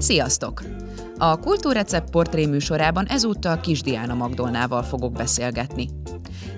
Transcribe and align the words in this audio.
Sziasztok! 0.00 0.62
A 1.18 1.36
Kultúrrecept 1.36 2.10
portré 2.10 2.46
műsorában 2.46 3.06
ezúttal 3.06 3.60
Kis 3.60 3.80
Diana 3.80 4.14
Magdolnával 4.14 4.82
fogok 4.82 5.12
beszélgetni. 5.12 5.88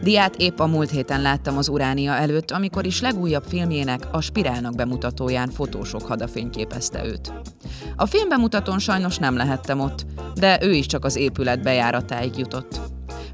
Diát 0.03 0.37
épp 0.37 0.59
a 0.59 0.66
múlt 0.66 0.91
héten 0.91 1.22
láttam 1.22 1.57
az 1.57 1.68
Uránia 1.68 2.12
előtt, 2.12 2.50
amikor 2.50 2.86
is 2.86 3.00
legújabb 3.00 3.45
filmjének, 3.48 4.07
a 4.11 4.20
Spirálnak 4.20 4.75
bemutatóján 4.75 5.50
fotósok 5.50 6.02
hadafényképezte 6.02 7.05
őt. 7.05 7.32
A 7.96 8.07
filmbemutatón 8.07 8.79
sajnos 8.79 9.18
nem 9.18 9.36
lehettem 9.36 9.80
ott, 9.80 10.06
de 10.34 10.59
ő 10.62 10.72
is 10.72 10.86
csak 10.86 11.04
az 11.04 11.16
épület 11.16 11.62
bejáratáig 11.62 12.38
jutott. 12.38 12.80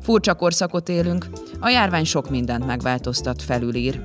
Furcsa 0.02 0.34
korszakot 0.34 0.88
élünk, 0.88 1.26
a 1.60 1.68
járvány 1.68 2.04
sok 2.04 2.30
mindent 2.30 2.66
megváltoztat, 2.66 3.42
felülír. 3.42 4.02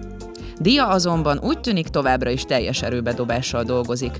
Dia 0.59 0.87
azonban 0.87 1.39
úgy 1.43 1.59
tűnik 1.59 1.87
továbbra 1.87 2.29
is 2.29 2.43
teljes 2.43 2.81
erőbedobással 2.81 3.63
dolgozik. 3.63 4.17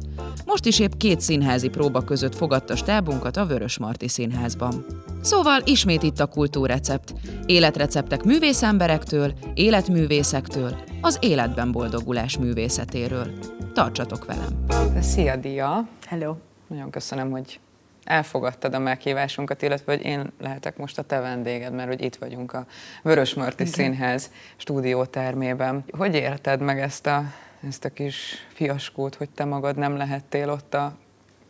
Most 0.53 0.66
is 0.66 0.80
épp 0.80 0.91
két 0.98 1.21
színházi 1.21 1.67
próba 1.67 2.02
között 2.02 2.35
fogadta 2.35 2.75
stábunkat 2.75 3.38
a 3.38 3.45
Vörös 3.45 3.77
Marti 3.77 4.07
Színházban. 4.07 4.85
Szóval 5.21 5.61
ismét 5.66 6.03
itt 6.03 6.20
a 6.20 6.25
kultúrrecept. 6.25 7.13
Életreceptek 7.45 8.23
művészemberektől, 8.23 9.34
életművészektől, 9.53 10.75
az 11.02 11.17
életben 11.21 11.71
boldogulás 11.71 12.38
művészetéről. 12.38 13.27
Tartsatok 13.73 14.25
velem! 14.25 14.66
Szia, 15.02 15.35
Dia! 15.35 15.88
Hello! 16.08 16.35
Nagyon 16.67 16.89
köszönöm, 16.89 17.31
hogy 17.31 17.59
elfogadtad 18.03 18.73
a 18.73 18.80
meghívásunkat, 18.80 19.61
illetve 19.61 19.94
hogy 19.94 20.05
én 20.05 20.31
lehetek 20.41 20.77
most 20.77 20.97
a 20.97 21.02
te 21.02 21.20
vendéged, 21.20 21.73
mert 21.73 21.88
hogy 21.88 22.02
itt 22.02 22.16
vagyunk 22.16 22.53
a 22.53 22.66
Vörösmarty 23.03 23.63
Színház 23.63 24.31
stúdiótermében. 24.58 25.83
Hogy 25.97 26.16
érted 26.16 26.61
meg 26.61 26.80
ezt 26.80 27.08
a, 27.08 27.23
ezt 27.67 27.85
a 27.85 27.90
kis 27.90 28.48
fiaskót, 28.53 29.16
hogy 29.16 29.30
te 29.30 29.45
magad 29.45 29.77
nem 29.77 29.98
lehettél 29.98 30.49
ott 30.49 30.73
a 30.73 30.95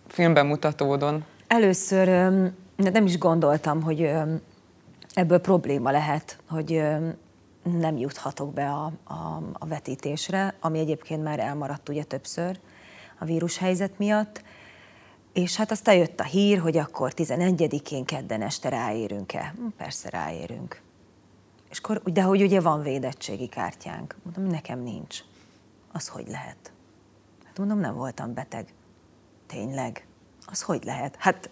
filmbemutatódon? 0.07 1.25
Először 1.47 2.07
nem 2.75 3.05
is 3.05 3.17
gondoltam, 3.17 3.81
hogy 3.81 4.11
ebből 5.13 5.39
probléma 5.39 5.91
lehet, 5.91 6.37
hogy 6.49 6.83
nem 7.63 7.97
juthatok 7.97 8.53
be 8.53 8.69
a, 8.69 8.91
a, 9.03 9.41
a 9.53 9.65
vetítésre, 9.65 10.53
ami 10.59 10.79
egyébként 10.79 11.23
már 11.23 11.39
elmaradt 11.39 11.89
ugye 11.89 12.03
többször 12.03 12.59
a 13.19 13.25
vírushelyzet 13.25 13.97
miatt. 13.97 14.43
És 15.33 15.55
hát 15.55 15.71
aztán 15.71 15.95
jött 15.95 16.19
a 16.19 16.23
hír, 16.23 16.59
hogy 16.59 16.77
akkor 16.77 17.11
11-én 17.15 18.05
kedden 18.05 18.41
este 18.41 18.69
ráérünk-e. 18.69 19.53
Hm, 19.57 19.67
persze 19.77 20.09
ráérünk. 20.09 20.81
És 21.69 21.77
akkor, 21.77 22.01
de 22.01 22.21
hogy 22.21 22.41
ugye 22.41 22.61
van 22.61 22.81
védettségi 22.81 23.47
kártyánk. 23.47 24.15
Mondom, 24.23 24.53
nekem 24.53 24.79
nincs. 24.79 25.23
Az 25.93 26.07
hogy 26.07 26.27
lehet? 26.27 26.71
Hát 27.45 27.57
mondom, 27.57 27.79
nem 27.79 27.95
voltam 27.95 28.33
beteg. 28.33 28.73
Tényleg? 29.47 30.05
Az 30.45 30.61
hogy 30.61 30.83
lehet? 30.83 31.15
Hát 31.19 31.49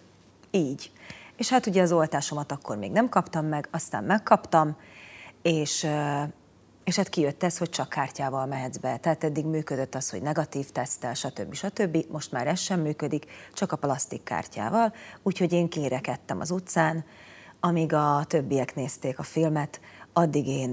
így. 0.51 0.91
És 1.35 1.49
hát 1.49 1.65
ugye 1.65 1.81
az 1.81 1.91
oltásomat 1.91 2.51
akkor 2.51 2.77
még 2.77 2.91
nem 2.91 3.09
kaptam 3.09 3.45
meg, 3.45 3.67
aztán 3.71 4.03
megkaptam, 4.03 4.77
és 5.41 5.87
és 6.83 6.95
hát 6.95 7.09
kijött 7.09 7.43
ez, 7.43 7.57
hogy 7.57 7.69
csak 7.69 7.89
kártyával 7.89 8.45
mehetsz 8.45 8.77
be. 8.77 8.97
Tehát 8.97 9.23
eddig 9.23 9.45
működött 9.45 9.95
az, 9.95 10.09
hogy 10.09 10.21
negatív 10.21 10.69
tesztel, 10.69 11.13
stb. 11.13 11.53
stb. 11.53 12.05
Most 12.09 12.31
már 12.31 12.47
ez 12.47 12.59
sem 12.59 12.79
működik, 12.79 13.25
csak 13.53 13.71
a 13.71 13.75
plastik 13.75 14.23
kártyával. 14.23 14.93
Úgyhogy 15.23 15.53
én 15.53 15.69
kérekedtem 15.69 16.39
az 16.39 16.51
utcán, 16.51 17.05
amíg 17.59 17.93
a 17.93 18.23
többiek 18.27 18.75
nézték 18.75 19.19
a 19.19 19.23
filmet, 19.23 19.79
addig 20.13 20.47
én 20.47 20.69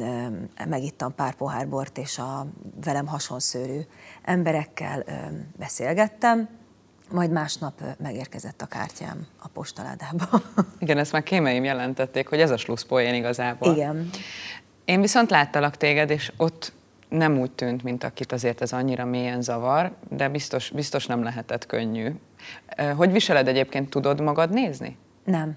megittam 0.68 1.14
pár 1.14 1.34
pohár 1.34 1.68
bort, 1.68 1.98
és 1.98 2.18
a 2.18 2.46
velem 2.84 3.06
hasonszőrű 3.06 3.80
emberekkel 4.22 5.04
beszélgettem, 5.58 6.48
majd 7.10 7.30
másnap 7.30 7.80
megérkezett 7.98 8.62
a 8.62 8.66
kártyám 8.66 9.26
a 9.38 9.48
postaládába. 9.48 10.24
Igen, 10.78 10.98
ezt 10.98 11.12
már 11.12 11.22
kémeim 11.22 11.64
jelentették, 11.64 12.28
hogy 12.28 12.40
ez 12.40 12.50
a 12.50 12.56
slusszpoén 12.56 13.14
igazából. 13.14 13.72
Igen. 13.72 14.10
Én 14.84 15.00
viszont 15.00 15.30
láttalak 15.30 15.76
téged, 15.76 16.10
és 16.10 16.32
ott 16.36 16.72
nem 17.08 17.38
úgy 17.38 17.50
tűnt, 17.50 17.82
mint 17.82 18.04
akit 18.04 18.32
azért 18.32 18.60
ez 18.60 18.72
annyira 18.72 19.04
mélyen 19.04 19.42
zavar, 19.42 19.94
de 20.08 20.28
biztos, 20.28 20.70
biztos 20.70 21.06
nem 21.06 21.22
lehetett 21.22 21.66
könnyű. 21.66 22.12
Hogy 22.96 23.12
viseled 23.12 23.48
egyébként, 23.48 23.90
tudod 23.90 24.20
magad 24.20 24.50
nézni? 24.50 24.96
Nem. 25.24 25.56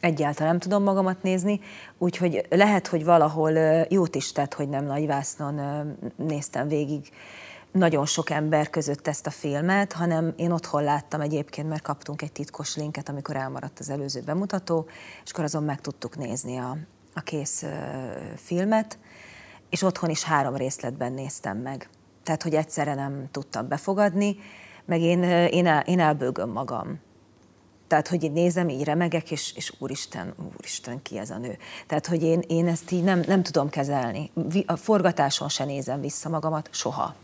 Egyáltalán 0.00 0.50
nem 0.50 0.60
tudom 0.60 0.82
magamat 0.82 1.22
nézni, 1.22 1.60
úgyhogy 1.98 2.46
lehet, 2.50 2.86
hogy 2.86 3.04
valahol 3.04 3.52
jót 3.88 4.14
is 4.14 4.32
tett, 4.32 4.54
hogy 4.54 4.68
nem 4.68 4.84
nagyvásznon 4.84 5.60
néztem 6.16 6.68
végig 6.68 7.10
nagyon 7.76 8.06
sok 8.06 8.30
ember 8.30 8.70
között 8.70 9.06
ezt 9.06 9.26
a 9.26 9.30
filmet, 9.30 9.92
hanem 9.92 10.32
én 10.36 10.50
otthon 10.50 10.82
láttam 10.82 11.20
egyébként, 11.20 11.68
mert 11.68 11.82
kaptunk 11.82 12.22
egy 12.22 12.32
titkos 12.32 12.76
linket, 12.76 13.08
amikor 13.08 13.36
elmaradt 13.36 13.78
az 13.78 13.90
előző 13.90 14.20
bemutató, 14.20 14.88
és 15.24 15.30
akkor 15.30 15.44
azon 15.44 15.62
meg 15.62 15.80
tudtuk 15.80 16.16
nézni 16.16 16.56
a, 16.56 16.76
a 17.14 17.20
kész 17.20 17.64
filmet, 18.36 18.98
és 19.70 19.82
otthon 19.82 20.10
is 20.10 20.22
három 20.22 20.56
részletben 20.56 21.12
néztem 21.12 21.58
meg. 21.58 21.88
Tehát, 22.22 22.42
hogy 22.42 22.54
egyszerre 22.54 22.94
nem 22.94 23.28
tudtam 23.30 23.68
befogadni, 23.68 24.36
meg 24.84 25.00
én, 25.00 25.22
én, 25.22 25.66
el, 25.66 25.80
én 25.80 26.00
elbőgöm 26.00 26.50
magam. 26.50 27.00
Tehát, 27.86 28.08
hogy 28.08 28.24
így 28.24 28.32
nézem, 28.32 28.68
így 28.68 28.84
remegek, 28.84 29.30
és, 29.30 29.52
és 29.56 29.72
úristen, 29.78 30.34
úristen, 30.56 31.02
ki 31.02 31.18
ez 31.18 31.30
a 31.30 31.38
nő. 31.38 31.58
Tehát, 31.86 32.06
hogy 32.06 32.22
én, 32.22 32.42
én 32.46 32.66
ezt 32.66 32.90
így 32.90 33.02
nem, 33.02 33.22
nem 33.26 33.42
tudom 33.42 33.68
kezelni. 33.68 34.30
A 34.66 34.76
forgatáson 34.76 35.48
se 35.48 35.64
nézem 35.64 36.00
vissza 36.00 36.28
magamat, 36.28 36.68
soha. 36.72 37.14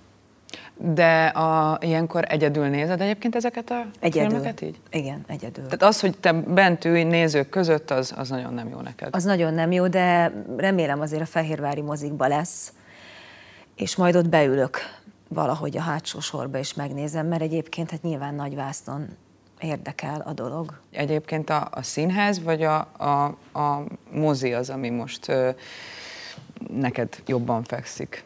De 0.77 1.27
a, 1.27 1.79
ilyenkor 1.81 2.25
egyedül 2.29 2.67
nézed 2.67 3.01
egyébként 3.01 3.35
ezeket 3.35 3.71
a 3.71 3.87
egyedül. 4.01 4.31
filmeket 4.31 4.61
így? 4.61 4.81
Igen, 4.91 5.25
egyedül. 5.27 5.65
Tehát 5.65 5.83
az, 5.83 6.01
hogy 6.01 6.19
te 6.19 6.33
bent 6.33 6.85
ülj 6.85 7.03
nézők 7.03 7.49
között, 7.49 7.91
az, 7.91 8.15
az 8.17 8.29
nagyon 8.29 8.55
nem 8.55 8.69
jó 8.69 8.81
neked. 8.81 9.09
Az 9.15 9.25
nagyon 9.25 9.55
nem 9.55 9.73
jó, 9.73 9.89
de 9.89 10.33
remélem 10.57 11.01
azért 11.01 11.23
a 11.23 11.27
Fehérvári 11.27 11.81
mozikba 11.81 12.27
lesz, 12.27 12.73
és 13.77 13.97
majd 13.97 14.17
ott 14.17 14.29
beülök 14.29 14.79
valahogy 15.29 15.77
a 15.77 15.81
hátsó 15.81 16.21
sorba 16.21 16.59
és 16.59 16.75
megnézem, 16.75 17.27
mert 17.27 17.43
egyébként 17.43 17.91
hát 17.91 18.03
nyilván 18.03 18.35
nagy 18.35 18.55
vásznon 18.55 19.09
érdekel 19.63 20.21
a 20.21 20.33
dolog. 20.33 20.79
Egyébként 20.91 21.51
a, 21.51 21.69
a 21.71 21.83
színház 21.83 22.43
vagy 22.43 22.63
a, 22.63 22.79
a, 22.99 23.25
a 23.59 23.85
mozi 24.13 24.53
az, 24.53 24.71
ami 24.71 24.89
most 24.89 25.29
ö, 25.29 25.51
neked 26.73 27.09
jobban 27.27 27.63
fekszik? 27.63 28.25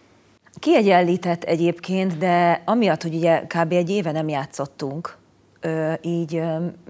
Kiegyenlített 0.58 1.44
egyébként, 1.44 2.18
de 2.18 2.62
amiatt, 2.64 3.02
hogy 3.02 3.14
ugye 3.14 3.40
kb. 3.40 3.72
egy 3.72 3.90
éve 3.90 4.12
nem 4.12 4.28
játszottunk, 4.28 5.16
így 6.00 6.42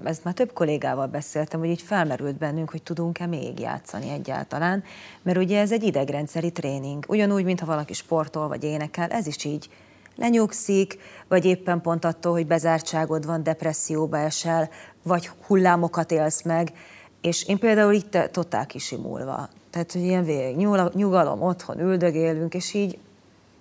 ezt 0.04 0.24
már 0.24 0.34
több 0.34 0.52
kollégával 0.52 1.06
beszéltem, 1.06 1.60
hogy 1.60 1.68
így 1.68 1.82
felmerült 1.82 2.36
bennünk, 2.36 2.70
hogy 2.70 2.82
tudunk-e 2.82 3.26
még 3.26 3.58
játszani 3.58 4.10
egyáltalán, 4.10 4.84
mert 5.22 5.38
ugye 5.38 5.60
ez 5.60 5.72
egy 5.72 5.82
idegrendszeri 5.82 6.52
tréning. 6.52 7.04
Ugyanúgy, 7.08 7.44
mintha 7.44 7.66
valaki 7.66 7.92
sportol 7.92 8.48
vagy 8.48 8.64
énekel, 8.64 9.10
ez 9.10 9.26
is 9.26 9.44
így 9.44 9.68
lenyugszik, 10.16 10.98
vagy 11.28 11.44
éppen 11.44 11.80
pont 11.80 12.04
attól, 12.04 12.32
hogy 12.32 12.46
bezártságod 12.46 13.26
van, 13.26 13.42
depresszióba 13.42 14.18
esel, 14.18 14.70
vagy 15.02 15.30
hullámokat 15.46 16.10
élsz 16.10 16.42
meg, 16.42 16.72
és 17.20 17.44
én 17.44 17.58
például 17.58 17.92
itt 17.92 18.18
totál 18.30 18.66
kisimulva. 18.66 19.48
Tehát, 19.70 19.92
hogy 19.92 20.02
ilyen 20.02 20.24
végig 20.24 20.56
nyugalom, 20.94 21.42
otthon 21.42 21.80
üldögélünk, 21.80 22.54
és 22.54 22.74
így 22.74 22.98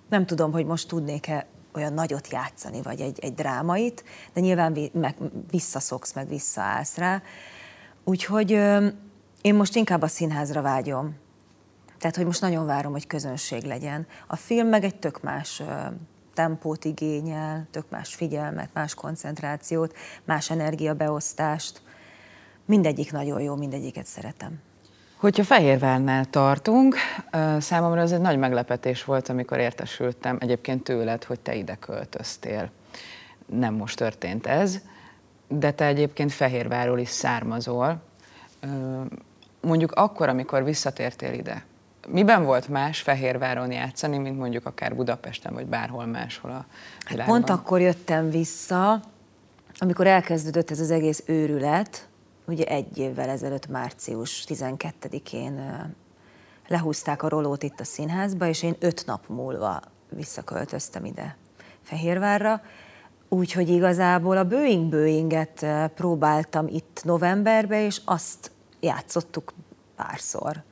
nem 0.08 0.26
tudom, 0.26 0.52
hogy 0.52 0.66
most 0.66 0.88
tudnék-e 0.88 1.46
olyan 1.74 1.92
nagyot 1.92 2.28
játszani, 2.30 2.82
vagy 2.82 3.00
egy, 3.00 3.18
egy 3.20 3.34
drámait, 3.34 4.04
de 4.32 4.40
nyilván 4.40 4.78
meg 4.92 5.16
visszaszoksz, 5.50 6.12
meg 6.12 6.28
visszaállsz 6.28 6.96
rá. 6.96 7.22
Úgyhogy 8.04 8.52
ö, 8.52 8.86
én 9.42 9.54
most 9.54 9.76
inkább 9.76 10.02
a 10.02 10.06
színházra 10.06 10.62
vágyom. 10.62 11.14
Tehát, 11.98 12.16
hogy 12.16 12.24
most 12.24 12.40
nagyon 12.40 12.66
várom, 12.66 12.92
hogy 12.92 13.06
közönség 13.06 13.62
legyen. 13.62 14.06
A 14.26 14.36
film 14.36 14.68
meg 14.68 14.84
egy 14.84 14.96
tök 14.96 15.22
más 15.22 15.60
ö, 15.60 15.64
tempót 16.36 16.84
igényel, 16.84 17.66
tök 17.70 17.84
más 17.90 18.14
figyelmet, 18.14 18.68
más 18.72 18.94
koncentrációt, 18.94 19.96
más 20.24 20.50
energiabeosztást. 20.50 21.82
Mindegyik 22.64 23.12
nagyon 23.12 23.40
jó, 23.40 23.56
mindegyiket 23.56 24.06
szeretem. 24.06 24.60
Hogyha 25.16 25.44
Fehérvárnál 25.44 26.24
tartunk, 26.24 26.96
számomra 27.58 28.00
ez 28.00 28.12
egy 28.12 28.20
nagy 28.20 28.38
meglepetés 28.38 29.04
volt, 29.04 29.28
amikor 29.28 29.58
értesültem 29.58 30.36
egyébként 30.40 30.82
tőled, 30.84 31.24
hogy 31.24 31.40
te 31.40 31.54
ide 31.54 31.74
költöztél. 31.74 32.70
Nem 33.46 33.74
most 33.74 33.96
történt 33.96 34.46
ez, 34.46 34.80
de 35.48 35.72
te 35.72 35.86
egyébként 35.86 36.32
Fehérvárról 36.32 36.98
is 36.98 37.08
származol. 37.08 38.02
Mondjuk 39.60 39.92
akkor, 39.92 40.28
amikor 40.28 40.64
visszatértél 40.64 41.32
ide, 41.32 41.64
miben 42.08 42.44
volt 42.44 42.68
más 42.68 43.00
Fehérváron 43.00 43.72
játszani, 43.72 44.18
mint 44.18 44.38
mondjuk 44.38 44.66
akár 44.66 44.96
Budapesten, 44.96 45.54
vagy 45.54 45.66
bárhol 45.66 46.06
máshol 46.06 46.50
a 46.50 46.66
világban? 47.08 47.36
Hát 47.36 47.46
pont 47.46 47.50
akkor 47.50 47.80
jöttem 47.80 48.30
vissza, 48.30 49.00
amikor 49.78 50.06
elkezdődött 50.06 50.70
ez 50.70 50.80
az 50.80 50.90
egész 50.90 51.22
őrület, 51.26 52.08
ugye 52.46 52.64
egy 52.64 52.98
évvel 52.98 53.28
ezelőtt, 53.28 53.68
március 53.68 54.44
12-én 54.48 55.84
lehúzták 56.68 57.22
a 57.22 57.28
rolót 57.28 57.62
itt 57.62 57.80
a 57.80 57.84
színházba, 57.84 58.46
és 58.46 58.62
én 58.62 58.76
öt 58.78 59.06
nap 59.06 59.28
múlva 59.28 59.80
visszaköltöztem 60.10 61.04
ide 61.04 61.36
Fehérvárra, 61.82 62.60
Úgyhogy 63.28 63.68
igazából 63.68 64.36
a 64.36 64.44
Boeing 64.44 64.90
Boeinget 64.90 65.66
próbáltam 65.94 66.66
itt 66.68 67.00
novemberben, 67.04 67.80
és 67.80 68.00
azt 68.04 68.50
játszottuk 68.80 69.52
párszor. 69.96 70.62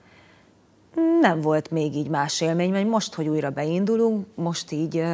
Nem 1.20 1.40
volt 1.40 1.70
még 1.70 1.94
így 1.96 2.08
más 2.08 2.40
élmény, 2.40 2.70
mert 2.70 2.88
most, 2.88 3.14
hogy 3.14 3.28
újra 3.28 3.50
beindulunk, 3.50 4.26
most 4.34 4.72
így, 4.72 5.04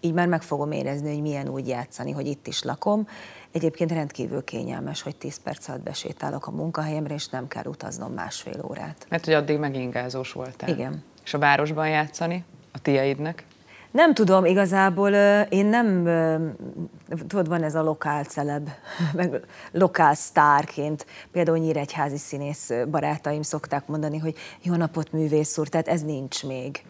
így 0.00 0.12
már 0.12 0.28
meg 0.28 0.42
fogom 0.42 0.72
érezni, 0.72 1.12
hogy 1.12 1.22
milyen 1.22 1.48
úgy 1.48 1.68
játszani, 1.68 2.10
hogy 2.10 2.26
itt 2.26 2.46
is 2.46 2.62
lakom. 2.62 3.06
Egyébként 3.52 3.92
rendkívül 3.92 4.44
kényelmes, 4.44 5.02
hogy 5.02 5.16
10 5.16 5.36
perc 5.42 5.68
alatt 5.68 5.82
besétálok 5.82 6.46
a 6.46 6.50
munkahelyemre, 6.50 7.14
és 7.14 7.28
nem 7.28 7.48
kell 7.48 7.64
utaznom 7.66 8.12
másfél 8.12 8.64
órát. 8.68 9.06
Mert 9.08 9.24
hogy 9.24 9.34
addig 9.34 9.58
megingázós 9.58 10.32
voltál. 10.32 10.68
Igen. 10.68 11.02
És 11.24 11.34
a 11.34 11.38
városban 11.38 11.88
játszani? 11.88 12.44
A 12.72 12.78
tieidnek? 12.82 13.44
Nem 13.90 14.14
tudom, 14.14 14.44
igazából 14.44 15.10
én 15.48 15.66
nem, 15.66 16.04
tudod, 17.26 17.48
van 17.48 17.62
ez 17.62 17.74
a 17.74 17.82
lokál 17.82 18.24
celeb, 18.24 18.68
meg 19.14 19.40
lokál 19.72 20.14
sztárként, 20.14 21.06
például 21.32 21.58
nyíregyházi 21.58 22.16
színész 22.16 22.72
barátaim 22.90 23.42
szokták 23.42 23.86
mondani, 23.86 24.18
hogy 24.18 24.34
jó 24.62 24.74
napot 24.74 25.12
művész 25.12 25.58
úr, 25.58 25.68
tehát 25.68 25.88
ez 25.88 26.02
nincs 26.02 26.44
még 26.44 26.84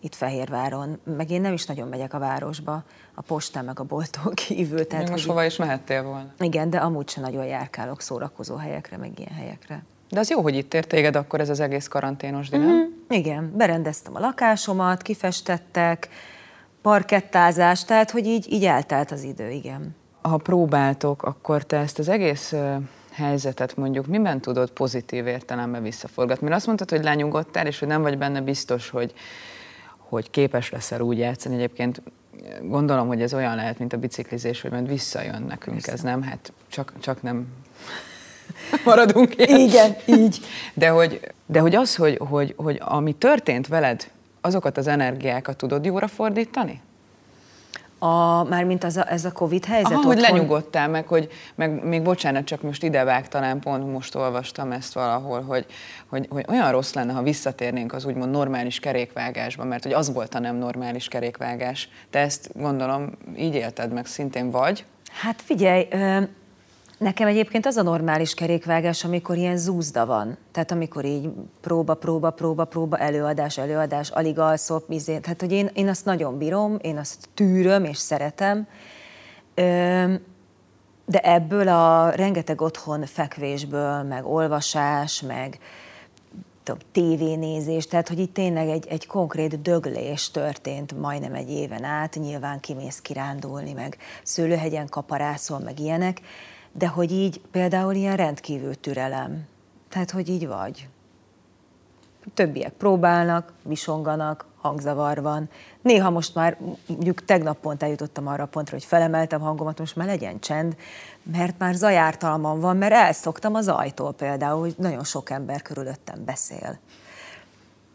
itt 0.00 0.14
Fehérváron, 0.14 0.98
meg 1.16 1.30
én 1.30 1.40
nem 1.40 1.52
is 1.52 1.66
nagyon 1.66 1.88
megyek 1.88 2.14
a 2.14 2.18
városba, 2.18 2.82
a 3.14 3.22
postán 3.22 3.64
meg 3.64 3.80
a 3.80 3.84
bolton 3.84 4.34
kívül. 4.46 4.86
Tehát, 4.86 5.10
most 5.10 5.26
hova 5.26 5.44
is 5.44 5.56
mehettél 5.56 6.02
volna? 6.02 6.32
Igen, 6.38 6.70
de 6.70 6.78
amúgy 6.78 7.08
sem 7.08 7.22
nagyon 7.22 7.44
járkálok 7.44 8.00
szórakozó 8.00 8.56
helyekre, 8.56 8.96
meg 8.96 9.18
ilyen 9.18 9.32
helyekre. 9.32 9.84
De 10.10 10.20
az 10.20 10.30
jó, 10.30 10.40
hogy 10.40 10.56
itt 10.56 10.74
ért 10.74 10.88
téged 10.88 11.16
akkor 11.16 11.40
ez 11.40 11.48
az 11.48 11.60
egész 11.60 11.88
karanténos, 11.88 12.48
de 12.48 12.56
mm-hmm. 12.56 12.80
Igen, 13.08 13.52
berendeztem 13.56 14.16
a 14.16 14.18
lakásomat, 14.18 15.02
kifestettek, 15.02 16.08
parkettázás, 16.82 17.84
tehát 17.84 18.10
hogy 18.10 18.26
így, 18.26 18.52
így 18.52 18.64
eltelt 18.64 19.10
az 19.10 19.22
idő, 19.22 19.50
igen. 19.50 19.96
Ha 20.22 20.36
próbáltok, 20.36 21.22
akkor 21.22 21.62
te 21.62 21.76
ezt 21.76 21.98
az 21.98 22.08
egész 22.08 22.54
helyzetet 23.10 23.76
mondjuk 23.76 24.06
miben 24.06 24.40
tudod 24.40 24.70
pozitív 24.70 25.26
értelemben 25.26 25.82
visszaforgatni? 25.82 26.44
Mert 26.44 26.56
azt 26.56 26.66
mondtad, 26.66 26.90
hogy 26.90 27.02
lenyugodtál, 27.02 27.66
és 27.66 27.78
hogy 27.78 27.88
nem 27.88 28.02
vagy 28.02 28.18
benne 28.18 28.40
biztos, 28.40 28.90
hogy, 28.90 29.12
hogy 29.96 30.30
képes 30.30 30.70
leszel 30.70 31.00
úgy 31.00 31.18
játszani. 31.18 31.54
Egyébként 31.54 32.02
gondolom, 32.62 33.06
hogy 33.06 33.22
ez 33.22 33.34
olyan 33.34 33.54
lehet, 33.54 33.78
mint 33.78 33.92
a 33.92 33.96
biciklizés, 33.96 34.60
hogy 34.60 34.70
majd 34.70 34.88
visszajön 34.88 35.42
nekünk 35.42 35.76
Persze. 35.76 35.92
ez, 35.92 36.00
nem? 36.00 36.22
Hát 36.22 36.52
csak, 36.68 36.92
csak 37.00 37.22
nem 37.22 37.46
maradunk 38.84 39.34
ilyen. 39.36 39.60
Igen, 39.60 39.96
így. 40.06 40.40
De 40.74 40.88
hogy, 40.88 41.20
de 41.46 41.60
hogy 41.60 41.74
az, 41.74 41.96
hogy, 41.96 42.18
hogy, 42.28 42.54
hogy 42.56 42.80
ami 42.84 43.12
történt 43.12 43.66
veled 43.66 44.10
azokat 44.40 44.76
az 44.78 44.86
energiákat 44.86 45.56
tudod 45.56 45.84
jóra 45.84 46.06
fordítani? 46.06 46.80
A, 48.02 48.44
mármint 48.44 48.84
az 48.84 48.96
a, 48.96 49.10
ez 49.10 49.24
a 49.24 49.32
Covid 49.32 49.64
helyzet? 49.64 49.92
Aha, 49.92 50.02
hogy 50.02 50.20
lenyugodtál 50.20 50.88
meg, 50.88 51.06
hogy 51.06 51.28
meg 51.54 51.84
még 51.84 52.02
bocsánat, 52.02 52.44
csak 52.44 52.62
most 52.62 52.82
idevág, 52.82 53.28
talán 53.28 53.60
pont 53.60 53.92
most 53.92 54.14
olvastam 54.14 54.72
ezt 54.72 54.92
valahol, 54.92 55.42
hogy, 55.42 55.66
hogy, 56.06 56.26
hogy 56.30 56.44
olyan 56.48 56.70
rossz 56.70 56.92
lenne, 56.92 57.12
ha 57.12 57.22
visszatérnénk 57.22 57.92
az 57.92 58.04
úgymond 58.04 58.30
normális 58.30 58.78
kerékvágásba, 58.78 59.64
mert 59.64 59.82
hogy 59.82 59.92
az 59.92 60.12
volt 60.12 60.34
a 60.34 60.38
nem 60.38 60.56
normális 60.56 61.08
kerékvágás. 61.08 61.88
Te 62.10 62.18
ezt 62.18 62.50
gondolom 62.54 63.10
így 63.36 63.54
élted 63.54 63.92
meg 63.92 64.06
szintén 64.06 64.50
vagy? 64.50 64.84
Hát 65.12 65.42
figyelj, 65.42 65.88
Nekem 67.00 67.28
egyébként 67.28 67.66
az 67.66 67.76
a 67.76 67.82
normális 67.82 68.34
kerékvágás, 68.34 69.04
amikor 69.04 69.36
ilyen 69.36 69.56
zúzda 69.56 70.06
van. 70.06 70.36
Tehát 70.52 70.70
amikor 70.70 71.04
így 71.04 71.28
próba, 71.60 71.94
próba, 71.94 72.30
próba, 72.30 72.64
próba, 72.64 72.96
előadás, 72.98 73.58
előadás, 73.58 74.10
alig 74.10 74.38
alszok, 74.38 74.88
mizé. 74.88 75.18
Tehát, 75.18 75.40
hogy 75.40 75.52
én, 75.52 75.70
én 75.74 75.88
azt 75.88 76.04
nagyon 76.04 76.38
bírom, 76.38 76.78
én 76.80 76.98
azt 76.98 77.28
tűröm 77.34 77.84
és 77.84 77.96
szeretem. 77.96 78.66
De 81.04 81.20
ebből 81.22 81.68
a 81.68 82.10
rengeteg 82.10 82.60
otthon 82.60 83.06
fekvésből, 83.06 84.02
meg 84.02 84.26
olvasás, 84.26 85.20
meg 85.20 85.58
tudom, 86.62 86.80
tévénézés, 86.92 87.86
tehát 87.86 88.08
hogy 88.08 88.18
itt 88.18 88.34
tényleg 88.34 88.68
egy, 88.68 88.86
egy 88.88 89.06
konkrét 89.06 89.62
döglés 89.62 90.30
történt 90.30 91.00
majdnem 91.00 91.34
egy 91.34 91.50
éven 91.50 91.84
át, 91.84 92.14
nyilván 92.14 92.60
kimész 92.60 93.00
kirándulni, 93.00 93.72
meg 93.72 93.96
szőlőhegyen 94.22 94.88
kaparászol, 94.88 95.58
meg 95.58 95.78
ilyenek, 95.78 96.20
de 96.72 96.88
hogy 96.88 97.12
így 97.12 97.40
például 97.50 97.94
ilyen 97.94 98.16
rendkívül 98.16 98.74
türelem. 98.74 99.46
Tehát, 99.88 100.10
hogy 100.10 100.28
így 100.28 100.46
vagy. 100.46 100.88
Többiek 102.34 102.72
próbálnak, 102.72 103.52
visonganak, 103.62 104.46
hangzavar 104.60 105.22
van. 105.22 105.48
Néha 105.82 106.10
most 106.10 106.34
már, 106.34 106.56
mondjuk 106.86 107.24
tegnap 107.24 107.60
pont 107.60 107.82
eljutottam 107.82 108.26
arra 108.26 108.42
a 108.42 108.46
pontra, 108.46 108.74
hogy 108.74 108.84
felemeltem 108.84 109.40
hangomat, 109.40 109.78
most 109.78 109.96
már 109.96 110.06
legyen 110.06 110.40
csend, 110.40 110.76
mert 111.22 111.58
már 111.58 111.74
zajártalmam 111.74 112.60
van, 112.60 112.76
mert 112.76 112.92
elszoktam 112.92 113.54
az 113.54 113.68
ajtól 113.68 114.12
például, 114.12 114.60
hogy 114.60 114.74
nagyon 114.78 115.04
sok 115.04 115.30
ember 115.30 115.62
körülöttem 115.62 116.24
beszél. 116.24 116.78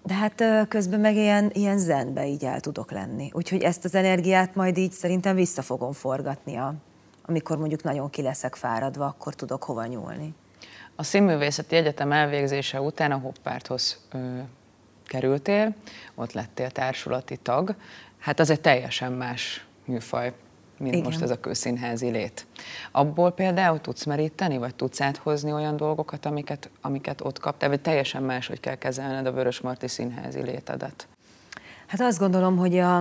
De 0.03 0.13
hát 0.13 0.67
közben 0.67 0.99
meg 0.99 1.15
ilyen, 1.15 1.49
ilyen 1.53 1.77
zenbe 1.77 2.27
így 2.27 2.45
el 2.45 2.59
tudok 2.59 2.91
lenni. 2.91 3.29
Úgyhogy 3.33 3.61
ezt 3.61 3.85
az 3.85 3.95
energiát 3.95 4.55
majd 4.55 4.77
így 4.77 4.91
szerintem 4.91 5.35
vissza 5.35 5.61
fogom 5.61 5.91
forgatni 5.91 6.55
a, 6.55 6.73
amikor 7.25 7.57
mondjuk 7.57 7.83
nagyon 7.83 8.09
ki 8.09 8.21
leszek 8.21 8.55
fáradva, 8.55 9.05
akkor 9.05 9.35
tudok 9.35 9.63
hova 9.63 9.85
nyúlni. 9.85 10.33
A 10.95 11.03
Színművészeti 11.03 11.75
Egyetem 11.75 12.11
elvégzése 12.11 12.81
után 12.81 13.11
a 13.11 13.17
Hoppárthoz 13.17 13.99
ö, 14.11 14.37
kerültél, 15.05 15.75
ott 16.15 16.31
lettél 16.31 16.71
társulati 16.71 17.37
tag. 17.37 17.75
Hát 18.19 18.39
az 18.39 18.49
egy 18.49 18.61
teljesen 18.61 19.11
más 19.11 19.65
műfaj, 19.85 20.33
mint 20.77 20.93
Igen. 20.93 21.05
most 21.05 21.21
ez 21.21 21.29
a 21.29 21.39
kőszínházi 21.39 22.09
lét. 22.09 22.45
Abból 22.91 23.31
például 23.31 23.81
tudsz 23.81 24.03
meríteni, 24.03 24.57
vagy 24.57 24.75
tudsz 24.75 25.01
áthozni 25.01 25.51
olyan 25.51 25.77
dolgokat, 25.77 26.25
amiket, 26.25 26.69
amiket 26.81 27.21
ott 27.21 27.39
kaptál, 27.39 27.69
vagy 27.69 27.81
teljesen 27.81 28.23
más, 28.23 28.47
hogy 28.47 28.59
kell 28.59 28.75
kezelned 28.75 29.25
a 29.25 29.31
Vörös 29.31 29.59
Marti 29.59 29.87
színházi 29.87 30.41
létedet? 30.41 31.07
Hát 31.87 32.01
azt 32.01 32.19
gondolom, 32.19 32.57
hogy 32.57 32.77
a, 32.77 32.97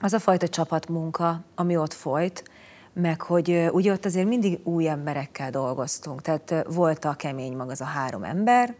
az 0.00 0.12
a 0.12 0.18
fajta 0.18 0.48
csapatmunka, 0.48 1.40
ami 1.54 1.76
ott 1.76 1.92
folyt, 1.92 2.49
meg 2.92 3.22
hogy 3.22 3.68
ugye 3.72 3.92
ott 3.92 4.04
azért 4.04 4.28
mindig 4.28 4.60
új 4.64 4.88
emberekkel 4.88 5.50
dolgoztunk, 5.50 6.22
tehát 6.22 6.64
volt 6.68 7.04
a 7.04 7.14
kemény 7.14 7.56
mag 7.56 7.70
az 7.70 7.80
a 7.80 7.84
három 7.84 8.24
ember, 8.24 8.74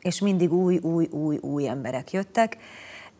és 0.00 0.20
mindig 0.20 0.52
új, 0.52 0.76
új, 0.76 1.06
új, 1.10 1.36
új 1.36 1.68
emberek 1.68 2.12
jöttek, 2.12 2.56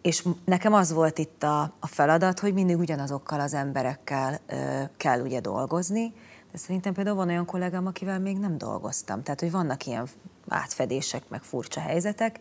és 0.03 0.27
nekem 0.45 0.73
az 0.73 0.93
volt 0.93 1.19
itt 1.19 1.43
a, 1.43 1.61
a 1.61 1.87
feladat, 1.87 2.41
hogy 2.41 2.55
mindig 2.55 2.79
ugyanazokkal 2.79 3.41
az 3.41 3.55
emberekkel 3.55 4.41
ö, 4.47 4.83
kell 4.97 5.21
ugye 5.21 5.41
dolgozni, 5.41 6.13
de 6.53 6.59
szerintem 6.59 6.93
például 6.93 7.17
van 7.17 7.29
olyan 7.29 7.45
kollégám, 7.45 7.87
akivel 7.87 8.19
még 8.19 8.39
nem 8.39 8.59
dolgoztam, 8.59 9.23
tehát 9.23 9.41
hogy 9.41 9.51
vannak 9.51 9.87
ilyen 9.87 10.07
átfedések, 10.49 11.29
meg 11.29 11.43
furcsa 11.43 11.81
helyzetek, 11.81 12.39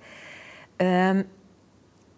ö, 0.77 1.19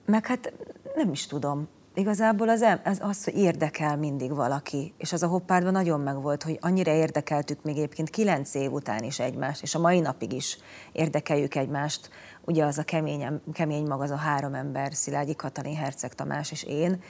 meg 0.05 0.25
hát 0.25 0.53
nem 0.95 1.12
is 1.12 1.27
tudom, 1.27 1.67
igazából 2.00 2.50
az, 2.50 2.65
az, 2.84 3.00
az, 3.01 3.24
hogy 3.24 3.38
érdekel 3.38 3.98
mindig 3.98 4.36
valaki, 4.36 4.94
és 4.98 5.13
az 5.13 5.24
a 5.24 5.27
hoppárban 5.27 5.72
nagyon 5.72 6.00
megvolt, 6.00 6.44
hogy 6.44 6.58
annyira 6.62 6.91
érdekeltük 6.91 7.63
még 7.63 7.77
egyébként 7.77 8.10
kilenc 8.10 8.53
év 8.53 8.72
után 8.72 9.03
is 9.03 9.20
egymást, 9.20 9.62
és 9.62 9.75
a 9.75 9.79
mai 9.79 10.00
napig 10.00 10.34
is 10.34 10.58
érdekeljük 10.91 11.56
egymást, 11.56 12.10
ugye 12.46 12.65
az 12.65 12.77
a 12.77 12.84
kemény, 12.84 13.41
kemény 13.53 13.86
mag, 13.86 14.01
az 14.01 14.12
a 14.12 14.15
három 14.15 14.53
ember, 14.53 14.94
Szilágyi 14.94 15.36
Katalin, 15.36 15.75
Herceg 15.75 16.13
Tamás 16.13 16.51
és 16.51 16.63
én, 16.63 17.01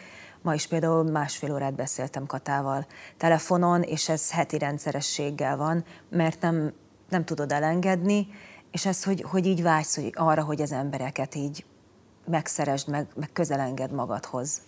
Ma 0.42 0.54
is 0.54 0.68
például 0.68 1.04
másfél 1.04 1.54
órát 1.54 1.76
beszéltem 1.76 2.26
Katával 2.26 2.86
telefonon, 3.18 3.82
és 3.82 4.10
ez 4.10 4.32
heti 4.32 4.58
rendszerességgel 4.58 5.58
van, 5.58 5.84
mert 6.10 6.42
nem, 6.42 6.74
nem 7.10 7.26
tudod 7.26 7.52
elengedni, 7.52 8.28
és 8.72 8.86
ez, 8.86 9.04
hogy, 9.04 9.22
hogy 9.22 9.46
így 9.46 9.62
vágysz 9.62 9.96
hogy 9.96 10.14
arra, 10.16 10.44
hogy 10.44 10.62
az 10.62 10.72
embereket 10.72 11.36
így 11.36 11.66
megszeresd, 12.26 12.88
meg, 12.88 13.08
meg 13.16 13.30
közelenged 13.34 13.92
magadhoz. 13.92 14.62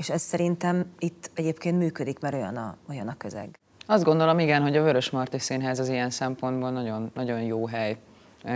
És 0.00 0.10
ez 0.10 0.22
szerintem 0.22 0.84
itt 0.98 1.30
egyébként 1.34 1.78
működik, 1.78 2.18
mert 2.18 2.34
olyan 2.34 2.56
a, 2.56 2.76
olyan 2.88 3.08
a 3.08 3.16
közeg. 3.16 3.48
Azt 3.86 4.04
gondolom, 4.04 4.38
igen, 4.38 4.62
hogy 4.62 4.76
a 4.76 4.82
Vörös 4.82 5.10
Marti 5.10 5.38
Színház 5.38 5.78
az 5.78 5.88
ilyen 5.88 6.10
szempontból 6.10 6.70
nagyon, 6.70 7.10
nagyon 7.14 7.40
jó 7.40 7.66
hely, 7.66 7.96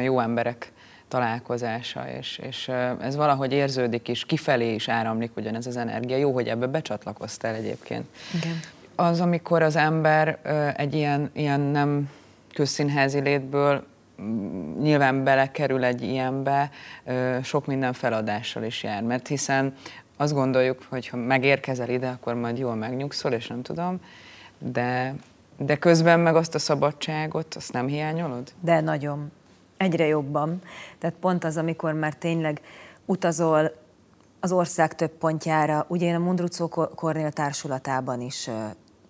jó 0.03 0.21
emberek 0.21 0.73
találkozása, 1.09 2.09
és, 2.19 2.39
és 2.39 2.71
ez 3.01 3.17
valahogy 3.17 3.53
érződik 3.53 4.09
is, 4.09 4.25
kifelé 4.25 4.75
is 4.75 4.89
áramlik 4.89 5.37
ugyanez 5.37 5.67
az 5.67 5.77
energia. 5.77 6.17
Jó, 6.17 6.33
hogy 6.33 6.49
ebbe 6.49 6.67
becsatlakoztál 6.67 7.55
egyébként. 7.55 8.05
Igen. 8.35 8.61
Az, 8.95 9.21
amikor 9.21 9.63
az 9.63 9.77
ember 9.77 10.39
egy 10.77 10.95
ilyen, 10.95 11.31
ilyen 11.33 11.61
nem 11.61 12.11
közszínházi 12.55 13.21
létből 13.21 13.85
nyilván 14.81 15.25
belekerül 15.25 15.85
egy 15.85 16.03
ilyenbe, 16.03 16.71
sok 17.43 17.67
minden 17.67 17.93
feladással 17.93 18.63
is 18.63 18.83
jár, 18.83 19.03
mert 19.03 19.29
hiszen 19.29 19.75
azt 20.17 20.33
gondoljuk, 20.33 20.87
hogy 20.89 21.09
ha 21.09 21.17
megérkezel 21.17 21.89
ide, 21.89 22.09
akkor 22.09 22.35
majd 22.35 22.59
jól 22.59 22.75
megnyugszol, 22.75 23.33
és 23.33 23.47
nem 23.47 23.63
tudom, 23.63 24.01
de, 24.59 25.15
de 25.57 25.77
közben 25.77 26.21
meg 26.21 26.37
azt 26.37 26.55
a 26.55 26.59
szabadságot, 26.59 27.55
azt 27.55 27.73
nem 27.73 27.87
hiányolod? 27.87 28.53
De 28.61 28.81
nagyon. 28.81 29.33
Egyre 29.77 30.07
jobban. 30.07 30.61
Tehát 30.99 31.17
pont 31.21 31.45
az, 31.45 31.57
amikor 31.57 31.93
már 31.93 32.15
tényleg 32.15 32.61
utazol 33.05 33.73
az 34.41 34.53
ország 34.53 34.95
több 34.95 35.11
pontjára. 35.11 35.85
Ugye 35.89 36.07
én 36.07 36.15
a 36.15 36.19
Mundrucó 36.19 36.69
Kornél 36.69 37.31
társulatában 37.31 38.21
is 38.21 38.51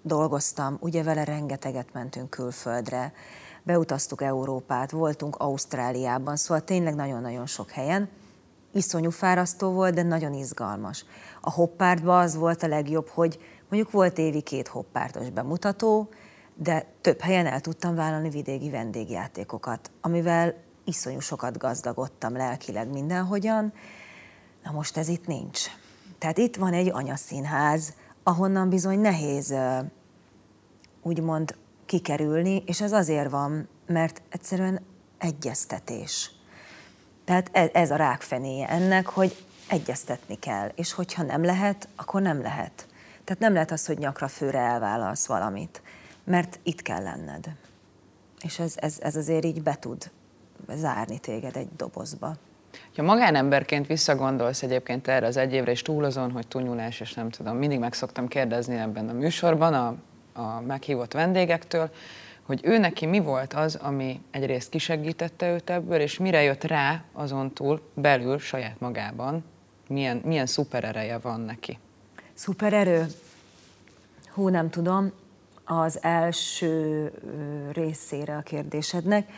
dolgoztam, 0.02 0.76
ugye 0.80 1.02
vele 1.02 1.24
rengeteget 1.24 1.86
mentünk 1.92 2.30
külföldre, 2.30 3.12
beutaztuk 3.62 4.22
Európát, 4.22 4.90
voltunk 4.90 5.36
Ausztráliában, 5.36 6.36
szóval 6.36 6.64
tényleg 6.64 6.94
nagyon-nagyon 6.94 7.46
sok 7.46 7.70
helyen. 7.70 8.08
Iszonyú 8.74 9.10
fárasztó 9.10 9.70
volt, 9.70 9.94
de 9.94 10.02
nagyon 10.02 10.34
izgalmas. 10.34 11.04
A 11.40 11.50
hoppártban 11.50 12.22
az 12.22 12.34
volt 12.34 12.62
a 12.62 12.66
legjobb, 12.66 13.08
hogy 13.08 13.38
mondjuk 13.68 13.92
volt 13.92 14.18
évi 14.18 14.40
két 14.40 14.68
hoppártos 14.68 15.30
bemutató, 15.30 16.08
de 16.54 16.86
több 17.00 17.20
helyen 17.20 17.46
el 17.46 17.60
tudtam 17.60 17.94
vállalni 17.94 18.30
vidéki 18.30 18.70
vendégjátékokat, 18.70 19.90
amivel 20.00 20.54
iszonyú 20.84 21.18
sokat 21.18 21.58
gazdagodtam 21.58 22.36
lelkileg 22.36 22.88
mindenhogyan. 22.88 23.72
Na 24.62 24.70
most 24.70 24.96
ez 24.96 25.08
itt 25.08 25.26
nincs. 25.26 25.60
Tehát 26.18 26.38
itt 26.38 26.56
van 26.56 26.72
egy 26.72 26.90
anyaszínház, 26.92 27.94
ahonnan 28.22 28.68
bizony 28.68 28.98
nehéz 28.98 29.54
úgymond 31.02 31.56
kikerülni, 31.86 32.62
és 32.66 32.80
ez 32.80 32.92
azért 32.92 33.30
van, 33.30 33.68
mert 33.86 34.22
egyszerűen 34.30 34.80
egyeztetés. 35.18 36.30
Tehát 37.24 37.48
e, 37.52 37.70
ez 37.72 37.90
a 37.90 37.96
rákfenéje 37.96 38.68
ennek, 38.68 39.06
hogy 39.06 39.44
egyeztetni 39.68 40.38
kell, 40.38 40.70
és 40.74 40.92
hogyha 40.92 41.22
nem 41.22 41.44
lehet, 41.44 41.88
akkor 41.96 42.22
nem 42.22 42.42
lehet. 42.42 42.86
Tehát 43.24 43.42
nem 43.42 43.52
lehet 43.52 43.70
az, 43.70 43.86
hogy 43.86 43.98
nyakra 43.98 44.28
főre 44.28 44.58
elvállalsz 44.58 45.26
valamit, 45.26 45.82
mert 46.24 46.58
itt 46.62 46.82
kell 46.82 47.02
lenned. 47.02 47.44
És 48.40 48.58
ez, 48.58 48.74
ez, 48.76 48.96
ez 49.00 49.16
azért 49.16 49.44
így 49.44 49.62
be 49.62 49.76
tud 49.80 50.10
zárni 50.72 51.18
téged 51.18 51.56
egy 51.56 51.68
dobozba. 51.76 52.36
Ha 52.96 53.02
magánemberként 53.02 53.86
visszagondolsz 53.86 54.62
egyébként 54.62 55.08
erre 55.08 55.26
az 55.26 55.36
egy 55.36 55.52
évre, 55.52 55.70
és 55.70 55.82
túl 55.82 56.04
azon, 56.04 56.30
hogy 56.30 56.46
túlnyúlás, 56.46 57.00
és 57.00 57.14
nem 57.14 57.30
tudom, 57.30 57.56
mindig 57.56 57.78
meg 57.78 57.92
szoktam 57.92 58.28
kérdezni 58.28 58.76
ebben 58.76 59.08
a 59.08 59.12
műsorban 59.12 59.74
a, 59.74 59.94
a 60.40 60.60
meghívott 60.60 61.12
vendégektől, 61.12 61.90
hogy 62.46 62.60
ő 62.62 62.78
neki 62.78 63.06
mi 63.06 63.18
volt 63.18 63.52
az, 63.52 63.74
ami 63.74 64.20
egyrészt 64.30 64.68
kisegítette 64.68 65.52
őt 65.52 65.70
ebből, 65.70 66.00
és 66.00 66.18
mire 66.18 66.42
jött 66.42 66.64
rá 66.64 67.04
azon 67.12 67.52
túl 67.52 67.80
belül 67.94 68.38
saját 68.38 68.80
magában, 68.80 69.44
milyen, 69.88 70.20
milyen 70.24 70.46
szuperereje 70.46 71.18
van 71.18 71.40
neki. 71.40 71.78
Szupererő? 72.34 73.06
Hú, 74.28 74.48
nem 74.48 74.70
tudom. 74.70 75.12
Az 75.64 76.02
első 76.02 77.12
részére 77.72 78.36
a 78.36 78.40
kérdésednek. 78.40 79.32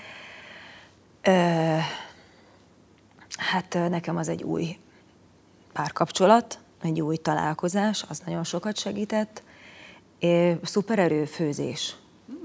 Hát 3.37 3.79
nekem 3.89 4.17
az 4.17 4.29
egy 4.29 4.43
új 4.43 4.79
párkapcsolat, 5.73 6.59
egy 6.83 7.01
új 7.01 7.17
találkozás, 7.17 8.05
az 8.09 8.23
nagyon 8.25 8.45
sokat 8.45 8.79
segített. 8.79 9.43
Szupererő 10.63 11.25
főzés. 11.25 11.97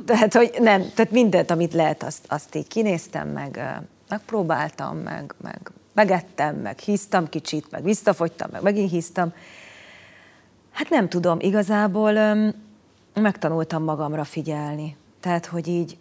Tehát, 0.05 0.33
hogy 0.33 0.55
nem, 0.59 0.81
tehát 0.95 1.11
mindent, 1.11 1.51
amit 1.51 1.73
lehet, 1.73 2.03
azt, 2.03 2.25
azt 2.27 2.55
így 2.55 2.67
kinéztem, 2.67 3.27
meg 3.27 3.79
megpróbáltam, 4.07 4.97
meg, 4.97 5.35
meg 5.41 5.71
megettem, 5.93 6.55
meg 6.55 6.79
hisztam 6.79 7.29
kicsit, 7.29 7.71
meg 7.71 7.83
visszafogytam, 7.83 8.49
meg 8.51 8.61
megint 8.61 8.89
hisztam. 8.89 9.33
Hát 10.71 10.89
nem 10.89 11.09
tudom, 11.09 11.39
igazából 11.39 12.15
öm, 12.15 12.53
megtanultam 13.13 13.83
magamra 13.83 14.23
figyelni. 14.23 14.97
Tehát, 15.19 15.45
hogy 15.45 15.67
így 15.67 15.97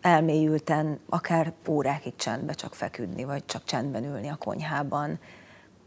elmélyülten, 0.00 0.98
akár 1.08 1.52
órákig 1.68 2.16
csendbe 2.16 2.52
csak 2.52 2.74
feküdni, 2.74 3.24
vagy 3.24 3.46
csak 3.46 3.64
csendben 3.64 4.04
ülni 4.04 4.28
a 4.28 4.36
konyhában. 4.36 5.18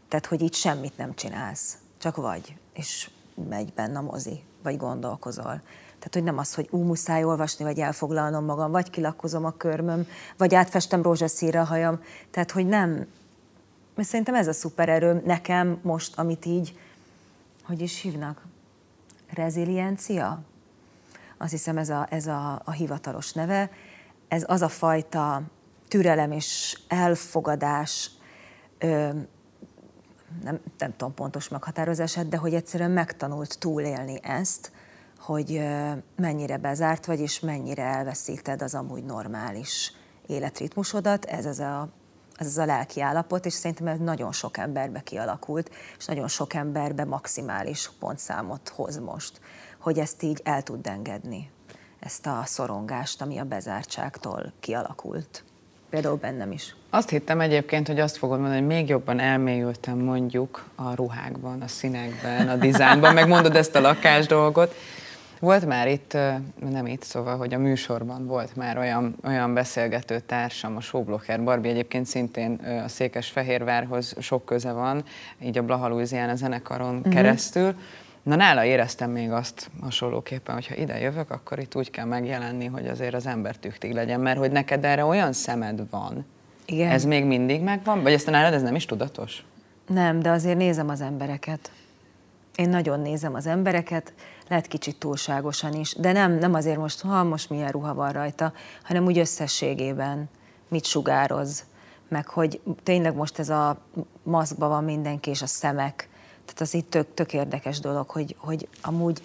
Tehát, 0.08 0.26
hogy 0.26 0.42
így 0.42 0.54
semmit 0.54 0.96
nem 0.96 1.14
csinálsz, 1.14 1.78
csak 1.98 2.16
vagy, 2.16 2.56
és 2.72 3.10
megy 3.48 3.72
benne 3.72 3.98
a 3.98 4.02
mozi, 4.02 4.42
vagy 4.62 4.76
gondolkozol. 4.76 5.60
Tehát, 6.08 6.26
hogy 6.26 6.34
nem 6.34 6.44
az, 6.44 6.54
hogy 6.54 6.68
ú, 6.70 6.82
muszáj 6.82 7.24
olvasni, 7.24 7.64
vagy 7.64 7.78
elfoglalnom 7.78 8.44
magam, 8.44 8.70
vagy 8.70 8.90
kilakkozom 8.90 9.44
a 9.44 9.50
körmöm, 9.50 10.06
vagy 10.36 10.54
átfestem 10.54 11.02
rózsaszínre 11.02 11.60
a 11.60 11.64
hajam. 11.64 12.00
Tehát, 12.30 12.50
hogy 12.50 12.66
nem. 12.66 13.06
Mert 13.94 14.08
szerintem 14.08 14.34
ez 14.34 14.48
a 14.48 14.52
szupererőm 14.52 15.22
nekem 15.24 15.78
most, 15.82 16.18
amit 16.18 16.46
így, 16.46 16.78
hogy 17.64 17.80
is 17.80 18.00
hívnak? 18.00 18.42
Reziliencia? 19.34 20.42
Azt 21.36 21.50
hiszem 21.50 21.78
ez 21.78 21.88
a, 21.88 22.06
ez 22.10 22.26
a, 22.26 22.62
a 22.64 22.70
hivatalos 22.70 23.32
neve. 23.32 23.70
Ez 24.28 24.44
az 24.46 24.62
a 24.62 24.68
fajta 24.68 25.42
türelem 25.88 26.32
és 26.32 26.78
elfogadás, 26.88 28.10
ö, 28.78 29.10
nem, 30.42 30.60
nem 30.78 30.96
tudom 30.96 31.14
pontos 31.14 31.48
meghatározását, 31.48 32.28
de 32.28 32.36
hogy 32.36 32.54
egyszerűen 32.54 32.90
megtanult 32.90 33.58
túlélni 33.58 34.18
ezt, 34.22 34.72
hogy 35.18 35.62
mennyire 36.16 36.56
bezárt 36.56 37.06
vagy, 37.06 37.20
és 37.20 37.40
mennyire 37.40 37.82
elveszíted 37.82 38.62
az 38.62 38.74
amúgy 38.74 39.04
normális 39.04 39.92
életritmusodat. 40.26 41.24
Ez 41.24 41.46
az 41.46 41.58
a, 41.58 41.88
ez 42.36 42.46
az 42.46 42.58
a 42.58 42.64
lelki 42.64 43.00
állapot, 43.00 43.46
és 43.46 43.52
szerintem 43.52 43.86
ez 43.86 43.98
nagyon 43.98 44.32
sok 44.32 44.56
emberbe 44.56 45.00
kialakult, 45.00 45.70
és 45.98 46.04
nagyon 46.04 46.28
sok 46.28 46.54
emberbe 46.54 47.04
maximális 47.04 47.90
pontszámot 47.98 48.68
hoz 48.68 48.98
most, 48.98 49.40
hogy 49.78 49.98
ezt 49.98 50.22
így 50.22 50.40
el 50.44 50.62
tud 50.62 50.86
engedni, 50.86 51.50
ezt 52.00 52.26
a 52.26 52.42
szorongást, 52.44 53.22
ami 53.22 53.38
a 53.38 53.44
bezártságtól 53.44 54.52
kialakult. 54.60 55.44
Például 55.90 56.16
bennem 56.16 56.52
is. 56.52 56.76
Azt 56.90 57.08
hittem 57.08 57.40
egyébként, 57.40 57.86
hogy 57.86 58.00
azt 58.00 58.16
fogod 58.16 58.38
mondani, 58.38 58.58
hogy 58.58 58.68
még 58.68 58.88
jobban 58.88 59.18
elmélyültem 59.18 59.98
mondjuk 59.98 60.64
a 60.74 60.94
ruhákban, 60.94 61.62
a 61.62 61.68
színekben, 61.68 62.48
a 62.48 62.56
dizájnban, 62.56 63.14
meg 63.14 63.28
mondod 63.28 63.56
ezt 63.56 63.74
a 63.74 63.80
lakás 63.80 64.26
dolgot, 64.26 64.74
volt 65.40 65.66
már 65.66 65.88
itt, 65.88 66.12
nem 66.70 66.86
itt, 66.86 67.02
szóval, 67.02 67.36
hogy 67.36 67.54
a 67.54 67.58
műsorban 67.58 68.26
volt 68.26 68.56
már 68.56 68.78
olyan, 68.78 69.16
olyan 69.24 69.54
beszélgető 69.54 70.20
társam, 70.20 70.76
a 70.76 70.80
showblocker 70.80 71.42
Barbie 71.42 71.70
egyébként 71.70 72.06
szintén 72.06 72.54
a 72.84 72.88
Székesfehérvárhoz 72.88 74.14
sok 74.20 74.44
köze 74.44 74.72
van, 74.72 75.04
így 75.42 75.58
a 75.58 75.62
Blaha 75.62 75.88
Louisiana 75.88 76.34
zenekaron 76.34 76.96
uh-huh. 76.96 77.12
keresztül. 77.12 77.74
Na 78.22 78.36
nála 78.36 78.64
éreztem 78.64 79.10
még 79.10 79.30
azt 79.30 79.70
hasonlóképpen, 79.80 80.54
hogy 80.54 80.66
ha 80.66 80.74
ide 80.74 80.98
jövök, 80.98 81.30
akkor 81.30 81.58
itt 81.58 81.76
úgy 81.76 81.90
kell 81.90 82.04
megjelenni, 82.04 82.66
hogy 82.66 82.86
azért 82.86 83.14
az 83.14 83.26
ember 83.26 83.56
tüktig 83.56 83.92
legyen, 83.92 84.20
mert 84.20 84.38
hogy 84.38 84.50
neked 84.50 84.84
erre 84.84 85.04
olyan 85.04 85.32
szemed 85.32 85.90
van. 85.90 86.26
Igen. 86.64 86.90
Ez 86.90 87.04
még 87.04 87.24
mindig 87.24 87.62
megvan? 87.62 88.02
Vagy 88.02 88.12
ezt 88.12 88.30
nálad 88.30 88.52
ez 88.52 88.62
nem 88.62 88.74
is 88.74 88.84
tudatos? 88.84 89.44
Nem, 89.86 90.20
de 90.20 90.30
azért 90.30 90.56
nézem 90.56 90.88
az 90.88 91.00
embereket. 91.00 91.70
Én 92.56 92.68
nagyon 92.68 93.00
nézem 93.00 93.34
az 93.34 93.46
embereket, 93.46 94.12
lehet 94.48 94.66
kicsit 94.66 94.98
túlságosan 94.98 95.72
is, 95.72 95.94
de 95.94 96.12
nem, 96.12 96.32
nem 96.32 96.54
azért 96.54 96.78
most, 96.78 97.00
ha 97.00 97.24
most 97.24 97.50
milyen 97.50 97.70
ruha 97.70 97.94
van 97.94 98.12
rajta, 98.12 98.52
hanem 98.82 99.04
úgy 99.04 99.18
összességében 99.18 100.28
mit 100.68 100.84
sugároz, 100.84 101.64
meg 102.08 102.28
hogy 102.28 102.60
tényleg 102.82 103.14
most 103.14 103.38
ez 103.38 103.48
a 103.48 103.78
maszkban 104.22 104.68
van 104.68 104.84
mindenki, 104.84 105.30
és 105.30 105.42
a 105.42 105.46
szemek, 105.46 106.08
tehát 106.44 106.60
az 106.60 106.74
itt 106.74 106.90
tök, 106.90 107.14
tök 107.14 107.32
érdekes 107.32 107.80
dolog, 107.80 108.08
hogy, 108.08 108.36
hogy 108.38 108.68
amúgy 108.82 109.22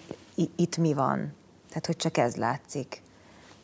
itt 0.56 0.76
mi 0.76 0.94
van, 0.94 1.34
tehát 1.68 1.86
hogy 1.86 1.96
csak 1.96 2.16
ez 2.16 2.36
látszik. 2.36 3.02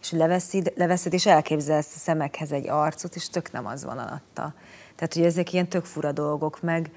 És 0.01 0.11
leveszed, 0.11 0.73
leveszed, 0.77 1.13
és 1.13 1.27
elképzelsz 1.27 1.95
a 1.95 1.99
szemekhez 1.99 2.53
egy 2.53 2.69
arcot, 2.69 3.15
és 3.15 3.29
tök 3.29 3.53
nem 3.53 3.67
az 3.67 3.85
van 3.85 3.99
alatta. 3.99 4.55
Tehát, 4.95 5.15
hogy 5.15 5.23
ezek 5.23 5.53
ilyen 5.53 5.69
tök 5.69 5.85
fura 5.85 6.13
dolgok, 6.13 6.63
meg, 6.63 6.91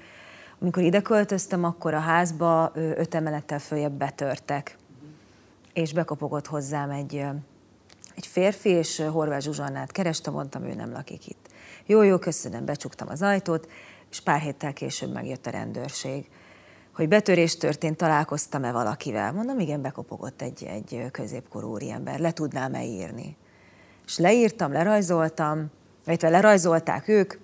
amikor 0.64 0.82
ide 0.82 1.00
költöztem, 1.00 1.64
akkor 1.64 1.94
a 1.94 1.98
házba 1.98 2.72
öt 2.74 3.14
emelettel 3.14 3.58
följebb 3.58 3.92
betörtek, 3.92 4.76
és 5.72 5.92
bekopogott 5.92 6.46
hozzám 6.46 6.90
egy, 6.90 7.24
egy 8.16 8.26
férfi, 8.26 8.68
és 8.68 9.02
Horváth 9.10 9.44
Zsuzsannát 9.44 9.92
kerestem, 9.92 10.32
mondtam, 10.32 10.64
ő 10.64 10.74
nem 10.74 10.92
lakik 10.92 11.26
itt. 11.26 11.48
Jó, 11.86 12.02
jó, 12.02 12.18
köszönöm, 12.18 12.64
becsuktam 12.64 13.08
az 13.08 13.22
ajtót, 13.22 13.68
és 14.10 14.20
pár 14.20 14.40
héttel 14.40 14.72
később 14.72 15.12
megjött 15.12 15.46
a 15.46 15.50
rendőrség, 15.50 16.28
hogy 16.94 17.08
betörés 17.08 17.56
történt, 17.56 17.96
találkoztam-e 17.96 18.72
valakivel. 18.72 19.32
Mondom, 19.32 19.58
igen, 19.58 19.82
bekopogott 19.82 20.42
egy, 20.42 20.64
egy 20.64 21.06
középkorú 21.10 21.68
úriember, 21.68 22.18
le 22.18 22.32
tudnám-e 22.32 22.84
írni. 22.84 23.36
És 24.06 24.18
leírtam, 24.18 24.72
lerajzoltam, 24.72 25.70
illetve 26.06 26.28
lerajzolták 26.28 27.08
ők, 27.08 27.34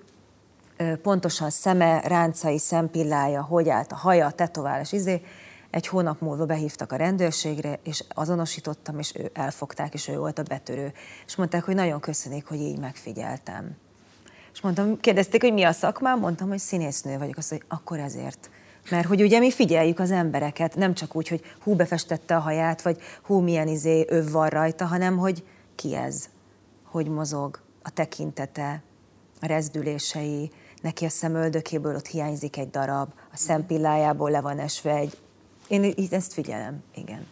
pontosan 1.03 1.51
szeme, 1.51 2.01
ráncai, 2.01 2.59
szempillája, 2.59 3.43
hogy 3.43 3.69
állt 3.69 3.93
a 3.93 3.97
haja, 3.97 4.27
a 4.27 4.33
tetoválás, 4.33 4.93
izé, 4.93 5.23
egy 5.71 5.87
hónap 5.87 6.21
múlva 6.21 6.47
behívtak 6.47 6.93
a 6.93 6.97
rendőrségre, 6.97 7.79
és 7.83 8.05
azonosítottam, 8.15 8.99
és 8.99 9.13
ő 9.17 9.31
elfogták, 9.35 9.95
és 9.95 10.09
ő 10.09 10.17
volt 10.17 10.39
a 10.39 10.43
betörő. 10.43 10.93
És 11.27 11.37
mondták, 11.37 11.65
hogy 11.65 11.75
nagyon 11.75 12.01
köszönik, 12.01 12.47
hogy 12.47 12.61
így 12.61 12.79
megfigyeltem. 12.79 13.77
És 14.53 14.61
mondtam, 14.61 15.01
kérdezték, 15.01 15.43
hogy 15.43 15.53
mi 15.53 15.63
a 15.63 15.73
szakmám, 15.73 16.19
mondtam, 16.19 16.49
hogy 16.49 16.59
színésznő 16.59 17.19
vagyok. 17.19 17.37
Azt, 17.37 17.49
hogy 17.49 17.63
akkor 17.69 17.99
ezért. 17.99 18.51
Mert 18.91 19.07
hogy 19.07 19.23
ugye 19.23 19.39
mi 19.39 19.51
figyeljük 19.51 19.99
az 19.99 20.11
embereket, 20.11 20.77
nem 20.77 20.95
csak 20.95 21.17
úgy, 21.17 21.29
hogy 21.29 21.43
hú, 21.63 21.75
befestette 21.75 22.37
a 22.37 22.41
haját, 22.41 22.83
vagy 22.83 23.01
hú, 23.23 23.39
milyen 23.41 23.69
izé 23.69 24.05
öv 24.09 24.31
van 24.31 24.49
rajta, 24.49 24.85
hanem 24.85 25.19
hogy 25.19 25.45
ki 25.75 25.95
ez, 25.95 26.29
hogy 26.85 27.09
mozog, 27.09 27.61
a 27.83 27.91
tekintete, 27.91 28.83
a 29.41 29.47
rezdülései, 29.47 30.51
neki 30.81 31.05
a 31.05 31.09
szemöldökéből 31.09 31.95
ott 31.95 32.07
hiányzik 32.07 32.57
egy 32.57 32.71
darab, 32.71 33.09
a 33.33 33.37
szempillájából 33.37 34.31
le 34.31 34.41
van 34.41 34.59
esve 34.59 34.95
egy... 34.95 35.17
Én 35.69 35.85
így 35.85 36.13
ezt 36.13 36.33
figyelem, 36.33 36.83
igen. 36.95 37.27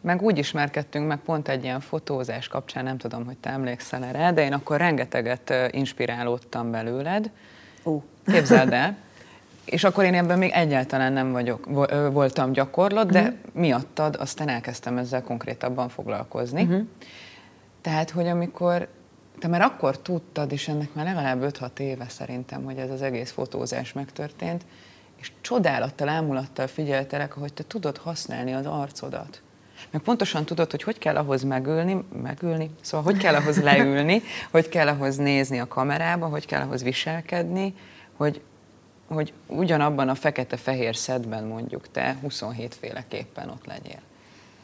meg 0.00 0.22
úgy 0.22 0.38
ismerkedtünk 0.38 1.06
meg 1.06 1.18
pont 1.18 1.48
egy 1.48 1.64
ilyen 1.64 1.80
fotózás 1.80 2.48
kapcsán, 2.48 2.84
nem 2.84 2.98
tudom, 2.98 3.24
hogy 3.24 3.36
te 3.36 3.50
emlékszel 3.50 4.04
erre, 4.04 4.32
de 4.32 4.42
én 4.42 4.52
akkor 4.52 4.76
rengeteget 4.76 5.52
inspirálódtam 5.70 6.70
belőled. 6.70 7.30
Uh. 7.82 8.02
Képzeld 8.26 8.72
el. 8.72 8.96
És 9.64 9.84
akkor 9.84 10.04
én 10.04 10.14
ebben 10.14 10.38
még 10.38 10.50
egyáltalán 10.50 11.12
nem 11.12 11.32
vagyok, 11.32 11.68
voltam 12.12 12.52
gyakorlott, 12.52 13.10
de 13.10 13.20
uh-huh. 13.20 13.36
miattad 13.52 14.16
aztán 14.16 14.48
elkezdtem 14.48 14.98
ezzel 14.98 15.22
konkrétabban 15.22 15.88
foglalkozni. 15.88 16.62
Uh-huh. 16.62 16.86
Tehát, 17.80 18.10
hogy 18.10 18.26
amikor 18.26 18.88
te 19.38 19.48
már 19.48 19.60
akkor 19.60 19.98
tudtad, 19.98 20.52
és 20.52 20.68
ennek 20.68 20.94
már 20.94 21.04
legalább 21.04 21.42
5-6 21.42 21.78
éve 21.78 22.08
szerintem, 22.08 22.64
hogy 22.64 22.76
ez 22.76 22.90
az 22.90 23.02
egész 23.02 23.30
fotózás 23.30 23.92
megtörtént, 23.92 24.64
és 25.16 25.32
csodálattal, 25.40 26.08
ámulattal 26.08 26.66
figyeltelek, 26.66 27.32
hogy 27.32 27.52
te 27.52 27.64
tudod 27.66 27.96
használni 27.96 28.52
az 28.54 28.66
arcodat. 28.66 29.42
Meg 29.90 30.02
pontosan 30.02 30.44
tudod, 30.44 30.70
hogy 30.70 30.82
hogy 30.82 30.98
kell 30.98 31.16
ahhoz 31.16 31.42
megülni, 31.42 32.04
megülni, 32.22 32.70
szóval 32.80 33.12
hogy 33.12 33.16
kell 33.22 33.34
ahhoz 33.34 33.62
leülni, 33.62 34.22
hogy 34.50 34.68
kell 34.68 34.88
ahhoz 34.88 35.16
nézni 35.16 35.60
a 35.60 35.68
kamerába, 35.68 36.26
hogy 36.26 36.46
kell 36.46 36.62
ahhoz 36.62 36.82
viselkedni, 36.82 37.74
hogy, 38.16 38.40
hogy 39.06 39.32
ugyanabban 39.46 40.08
a 40.08 40.14
fekete-fehér 40.14 40.96
szedben 40.96 41.44
mondjuk 41.44 41.90
te 41.90 42.16
27 42.20 42.74
féleképpen 42.74 43.48
ott 43.48 43.66
legyél. 43.66 44.00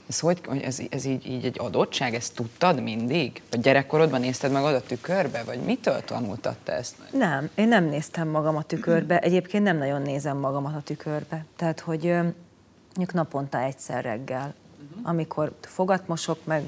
Ez, 0.08 0.20
hogy, 0.20 0.40
ez, 0.62 0.80
ez 0.90 1.04
így, 1.04 1.26
így 1.26 1.44
egy 1.44 1.58
adottság, 1.58 2.14
ezt 2.14 2.34
tudtad 2.34 2.82
mindig? 2.82 3.42
Vagy 3.50 3.60
gyerekkorodban 3.60 4.20
nézted 4.20 4.52
meg 4.52 4.64
a 4.64 4.80
tükörbe? 4.80 5.42
Vagy 5.44 5.58
mitől 5.58 6.00
tanultad 6.00 6.56
te 6.64 6.72
ezt? 6.72 6.96
Nem, 7.12 7.50
én 7.54 7.68
nem 7.68 7.84
néztem 7.84 8.28
magam 8.28 8.56
a 8.56 8.62
tükörbe. 8.62 9.18
Egyébként 9.18 9.64
nem 9.64 9.76
nagyon 9.76 10.02
nézem 10.02 10.36
magamat 10.36 10.74
a 10.74 10.80
tükörbe. 10.80 11.44
Tehát, 11.56 11.80
hogy 11.80 12.02
mondjuk 12.02 13.12
naponta 13.12 13.60
egyszer 13.60 14.04
reggel, 14.04 14.54
uh-huh. 14.90 15.08
amikor 15.08 15.52
fogat 15.60 16.08
mosok, 16.08 16.44
meg 16.44 16.62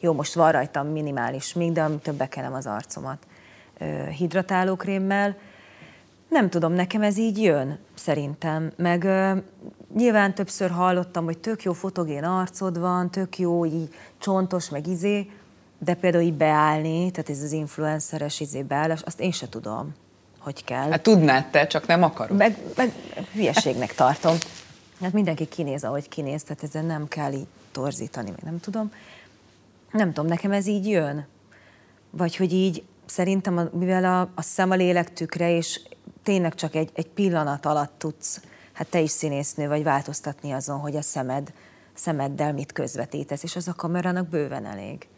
jó, 0.00 0.12
most 0.12 0.34
van 0.34 0.52
rajtam 0.52 0.86
minimális 0.86 1.52
még, 1.52 1.72
de 1.72 1.86
több 2.02 2.14
bekelem 2.14 2.54
az 2.54 2.66
arcomat 2.66 3.26
hidratálókrémmel, 4.16 5.36
nem 6.34 6.50
tudom, 6.50 6.72
nekem 6.72 7.02
ez 7.02 7.18
így 7.18 7.42
jön, 7.42 7.78
szerintem. 7.94 8.72
Meg 8.76 9.08
nyilván 9.96 10.34
többször 10.34 10.70
hallottam, 10.70 11.24
hogy 11.24 11.38
tök 11.38 11.62
jó 11.62 11.72
fotogén 11.72 12.24
arcod 12.24 12.78
van, 12.78 13.10
tök 13.10 13.38
jó, 13.38 13.64
így 13.64 13.94
csontos, 14.18 14.68
meg 14.68 14.86
izé, 14.86 15.30
de 15.78 15.94
például 15.94 16.24
így 16.24 16.34
beállni, 16.34 17.10
tehát 17.10 17.30
ez 17.30 17.42
az 17.42 17.52
influenceres 17.52 18.40
izé 18.40 18.62
beállás, 18.62 19.02
azt 19.02 19.20
én 19.20 19.32
se 19.32 19.48
tudom, 19.48 19.94
hogy 20.38 20.64
kell. 20.64 20.90
Hát 20.90 21.02
tudnád 21.02 21.50
te, 21.50 21.66
csak 21.66 21.86
nem 21.86 22.02
akarod. 22.02 22.36
Meg, 22.36 22.56
meg 22.76 22.92
hülyeségnek 23.32 23.94
tartom. 23.94 24.36
Hát 25.00 25.12
mindenki 25.12 25.44
kinéz, 25.44 25.84
ahogy 25.84 26.08
kinéz, 26.08 26.42
tehát 26.42 26.62
ezen 26.62 26.84
nem 26.84 27.08
kell 27.08 27.32
így 27.32 27.46
torzítani, 27.72 28.30
meg 28.30 28.42
nem 28.42 28.60
tudom. 28.60 28.92
Nem 29.90 30.12
tudom, 30.12 30.30
nekem 30.30 30.52
ez 30.52 30.66
így 30.66 30.88
jön. 30.88 31.26
Vagy 32.10 32.36
hogy 32.36 32.52
így 32.52 32.84
szerintem, 33.06 33.68
mivel 33.72 34.04
a, 34.04 34.20
a 34.34 34.42
szem 34.42 34.70
a 34.70 34.74
lélek 34.74 35.12
tükre, 35.12 35.56
és 35.56 35.80
tényleg 36.24 36.54
csak 36.54 36.74
egy, 36.74 36.90
egy 36.94 37.08
pillanat 37.08 37.66
alatt 37.66 37.98
tudsz, 37.98 38.40
hát 38.72 38.88
te 38.88 39.00
is 39.00 39.10
színésznő 39.10 39.68
vagy 39.68 39.82
változtatni 39.82 40.52
azon, 40.52 40.78
hogy 40.78 40.96
a 40.96 41.02
szemed, 41.02 41.52
szemeddel 41.94 42.52
mit 42.52 42.72
közvetítesz, 42.72 43.42
és 43.42 43.56
az 43.56 43.68
a 43.68 43.74
kamerának 43.74 44.28
bőven 44.28 44.66
elég. 44.66 45.08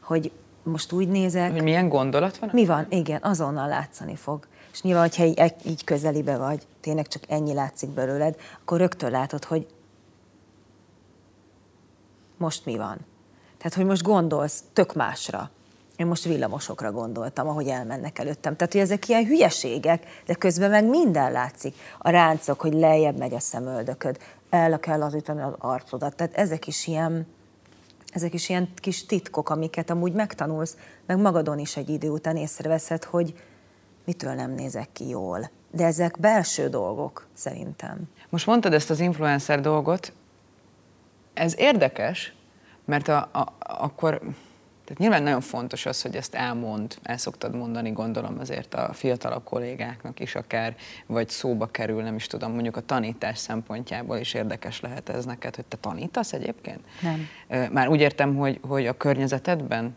Hogy 0.00 0.32
most 0.62 0.92
úgy 0.92 1.08
nézek... 1.08 1.52
Hogy 1.52 1.62
milyen 1.62 1.88
gondolat 1.88 2.38
van? 2.38 2.50
Mi 2.52 2.66
van? 2.66 2.86
Igen, 2.88 3.22
azonnal 3.22 3.68
látszani 3.68 4.16
fog. 4.16 4.46
És 4.72 4.82
nyilván, 4.82 5.02
hogyha 5.02 5.24
így, 5.24 5.54
így 5.64 5.84
közelibe 5.84 6.36
vagy, 6.36 6.66
tényleg 6.80 7.08
csak 7.08 7.22
ennyi 7.28 7.54
látszik 7.54 7.90
belőled, 7.90 8.36
akkor 8.60 8.78
rögtön 8.78 9.10
látod, 9.10 9.44
hogy 9.44 9.66
most 12.36 12.64
mi 12.64 12.76
van. 12.76 12.98
Tehát, 13.58 13.74
hogy 13.74 13.84
most 13.84 14.02
gondolsz 14.02 14.62
tök 14.72 14.94
másra. 14.94 15.50
Én 15.96 16.06
most 16.06 16.24
villamosokra 16.24 16.92
gondoltam, 16.92 17.48
ahogy 17.48 17.68
elmennek 17.68 18.18
előttem. 18.18 18.56
Tehát, 18.56 18.72
hogy 18.72 18.82
ezek 18.82 19.08
ilyen 19.08 19.24
hülyeségek, 19.24 20.22
de 20.26 20.34
közben 20.34 20.70
meg 20.70 20.84
minden 20.84 21.32
látszik. 21.32 21.74
A 21.98 22.10
ráncok, 22.10 22.60
hogy 22.60 22.72
lejjebb 22.72 23.18
megy 23.18 23.34
a 23.34 23.40
szemöldököd, 23.40 24.18
el 24.50 24.80
kell 24.80 24.98
lazítani 24.98 25.40
az 25.40 25.52
arcodat. 25.58 26.16
Tehát 26.16 26.34
ezek 26.34 26.66
is 26.66 26.86
ilyen, 26.86 27.26
ezek 28.12 28.34
is 28.34 28.48
ilyen 28.48 28.72
kis 28.74 29.06
titkok, 29.06 29.48
amiket 29.48 29.90
amúgy 29.90 30.12
megtanulsz, 30.12 30.76
meg 31.06 31.18
magadon 31.18 31.58
is 31.58 31.76
egy 31.76 31.88
idő 31.88 32.08
után 32.08 32.36
észreveszed, 32.36 33.04
hogy 33.04 33.34
mitől 34.04 34.32
nem 34.32 34.50
nézek 34.50 34.88
ki 34.92 35.08
jól. 35.08 35.50
De 35.70 35.84
ezek 35.84 36.20
belső 36.20 36.68
dolgok, 36.68 37.26
szerintem. 37.34 38.08
Most 38.28 38.46
mondtad 38.46 38.72
ezt 38.72 38.90
az 38.90 39.00
influencer 39.00 39.60
dolgot, 39.60 40.12
ez 41.34 41.58
érdekes, 41.58 42.34
mert 42.84 43.08
a, 43.08 43.16
a, 43.32 43.52
akkor 43.58 44.20
tehát 44.86 45.00
nyilván 45.00 45.22
nagyon 45.22 45.40
fontos 45.40 45.86
az, 45.86 46.02
hogy 46.02 46.16
ezt 46.16 46.34
elmond, 46.34 46.96
el 47.02 47.16
szoktad 47.16 47.54
mondani, 47.54 47.90
gondolom 47.90 48.36
azért 48.38 48.74
a 48.74 48.92
fiatalabb 48.92 49.44
kollégáknak 49.44 50.20
is 50.20 50.34
akár, 50.34 50.76
vagy 51.06 51.28
szóba 51.28 51.66
kerül, 51.66 52.02
nem 52.02 52.14
is 52.14 52.26
tudom, 52.26 52.52
mondjuk 52.52 52.76
a 52.76 52.80
tanítás 52.80 53.38
szempontjából 53.38 54.16
is 54.16 54.34
érdekes 54.34 54.80
lehet 54.80 55.08
ez 55.08 55.24
neked, 55.24 55.54
hogy 55.54 55.64
te 55.64 55.76
tanítasz 55.76 56.32
egyébként? 56.32 56.80
Nem. 57.00 57.28
Már 57.72 57.88
úgy 57.88 58.00
értem, 58.00 58.36
hogy, 58.36 58.60
hogy 58.62 58.86
a 58.86 58.96
környezetedben 58.96 59.96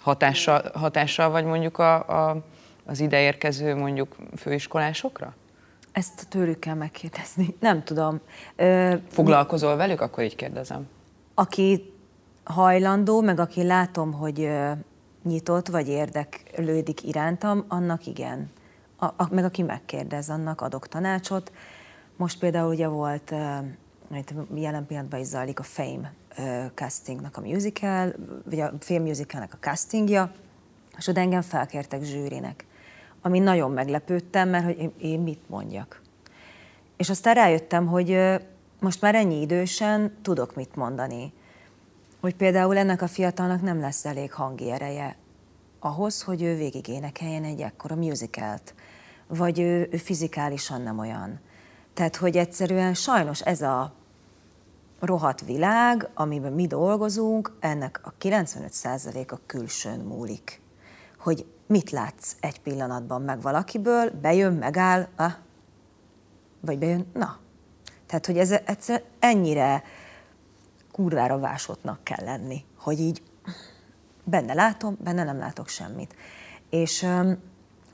hatással, 0.00 0.70
hatással 0.74 1.30
vagy 1.30 1.44
mondjuk 1.44 1.78
a, 1.78 1.94
a, 2.28 2.44
az 2.84 3.00
ideérkező 3.00 3.74
mondjuk 3.74 4.16
főiskolásokra? 4.36 5.34
Ezt 5.92 6.28
tőlük 6.28 6.58
kell 6.58 6.74
megkérdezni. 6.74 7.54
Nem 7.60 7.82
tudom. 7.82 8.20
Foglalkozol 9.08 9.76
velük? 9.76 10.00
Akkor 10.00 10.24
így 10.24 10.36
kérdezem. 10.36 10.88
Aki 11.34 11.91
hajlandó, 12.44 13.20
meg 13.20 13.38
aki 13.38 13.62
látom, 13.62 14.12
hogy 14.12 14.50
nyitott 15.24 15.68
vagy 15.68 15.88
érdeklődik 15.88 17.02
irántam, 17.04 17.64
annak 17.68 18.06
igen. 18.06 18.50
A, 18.96 19.04
a, 19.04 19.28
meg 19.30 19.44
aki 19.44 19.62
megkérdez, 19.62 20.28
annak 20.28 20.60
adok 20.60 20.88
tanácsot. 20.88 21.52
Most 22.16 22.38
például 22.38 22.72
ugye 22.72 22.88
volt, 22.88 23.34
jelen 24.54 24.86
pillanatban 24.86 25.20
is 25.20 25.26
zajlik 25.26 25.58
a 25.58 25.62
Fame 25.62 26.12
castingnak 26.74 27.36
a 27.36 27.40
musical, 27.40 28.12
vagy 28.44 28.60
a 28.60 28.72
film 28.78 29.02
musicalnek 29.02 29.52
a 29.54 29.58
castingja, 29.60 30.32
és 30.96 31.06
oda 31.06 31.20
engem 31.20 31.42
felkértek 31.42 32.02
zsűrinek, 32.02 32.66
ami 33.22 33.38
nagyon 33.38 33.70
meglepődtem, 33.70 34.48
mert 34.48 34.64
hogy 34.64 34.92
én, 34.98 35.20
mit 35.20 35.48
mondjak. 35.48 36.00
És 36.96 37.10
aztán 37.10 37.34
rájöttem, 37.34 37.86
hogy 37.86 38.18
most 38.80 39.00
már 39.00 39.14
ennyi 39.14 39.40
idősen 39.40 40.16
tudok 40.22 40.54
mit 40.54 40.74
mondani 40.76 41.32
hogy 42.22 42.34
például 42.36 42.76
ennek 42.76 43.02
a 43.02 43.06
fiatalnak 43.06 43.62
nem 43.62 43.80
lesz 43.80 44.04
elég 44.04 44.32
hangi 44.32 44.70
ereje 44.70 45.16
ahhoz, 45.78 46.22
hogy 46.22 46.42
ő 46.42 46.56
végig 46.56 46.88
énekeljen 46.88 47.44
egy 47.44 47.60
ekkora 47.60 47.94
musicalt, 47.94 48.74
vagy 49.26 49.60
ő, 49.60 49.88
ő 49.90 49.96
fizikálisan 49.96 50.80
nem 50.80 50.98
olyan. 50.98 51.40
Tehát, 51.94 52.16
hogy 52.16 52.36
egyszerűen 52.36 52.94
sajnos 52.94 53.40
ez 53.40 53.62
a 53.62 53.92
rohadt 55.00 55.40
világ, 55.44 56.08
amiben 56.14 56.52
mi 56.52 56.66
dolgozunk, 56.66 57.56
ennek 57.60 58.00
a 58.02 58.12
95% 58.20 59.28
a 59.28 59.38
külsőn 59.46 60.00
múlik. 60.00 60.60
Hogy 61.18 61.46
mit 61.66 61.90
látsz 61.90 62.36
egy 62.40 62.60
pillanatban 62.60 63.22
meg 63.22 63.40
valakiből, 63.40 64.10
bejön, 64.10 64.52
megáll, 64.52 65.08
ah, 65.16 65.32
vagy 66.60 66.78
bejön, 66.78 67.06
na. 67.12 67.38
Tehát, 68.06 68.26
hogy 68.26 68.38
ez 68.38 68.50
egyszer 68.50 69.02
ennyire 69.18 69.82
kurvára 70.92 71.38
vásottnak 71.38 72.04
kell 72.04 72.24
lenni, 72.24 72.64
hogy 72.76 73.00
így 73.00 73.22
benne 74.24 74.54
látom, 74.54 74.96
benne 75.04 75.24
nem 75.24 75.38
látok 75.38 75.68
semmit. 75.68 76.14
És 76.70 77.06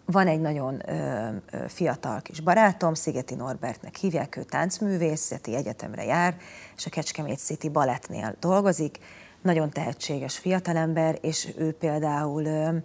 van 0.04 0.26
egy 0.26 0.40
nagyon 0.40 0.90
ö, 0.90 1.28
ö, 1.50 1.68
fiatal 1.68 2.20
kis 2.20 2.40
barátom, 2.40 2.94
Szigeti 2.94 3.34
Norbertnek 3.34 3.96
hívják, 3.96 4.37
ő 4.37 4.42
táncművészeti 4.42 5.54
egyetemre 5.54 6.04
jár, 6.04 6.37
és 6.76 6.87
a 6.87 6.90
Kecskemét 6.90 7.38
City 7.38 7.68
Balettnél 7.68 8.37
dolgozik. 8.40 8.98
Nagyon 9.42 9.70
tehetséges 9.70 10.38
fiatalember, 10.38 11.18
és 11.20 11.48
ő 11.56 11.72
például, 11.72 12.44
ö, 12.44 12.76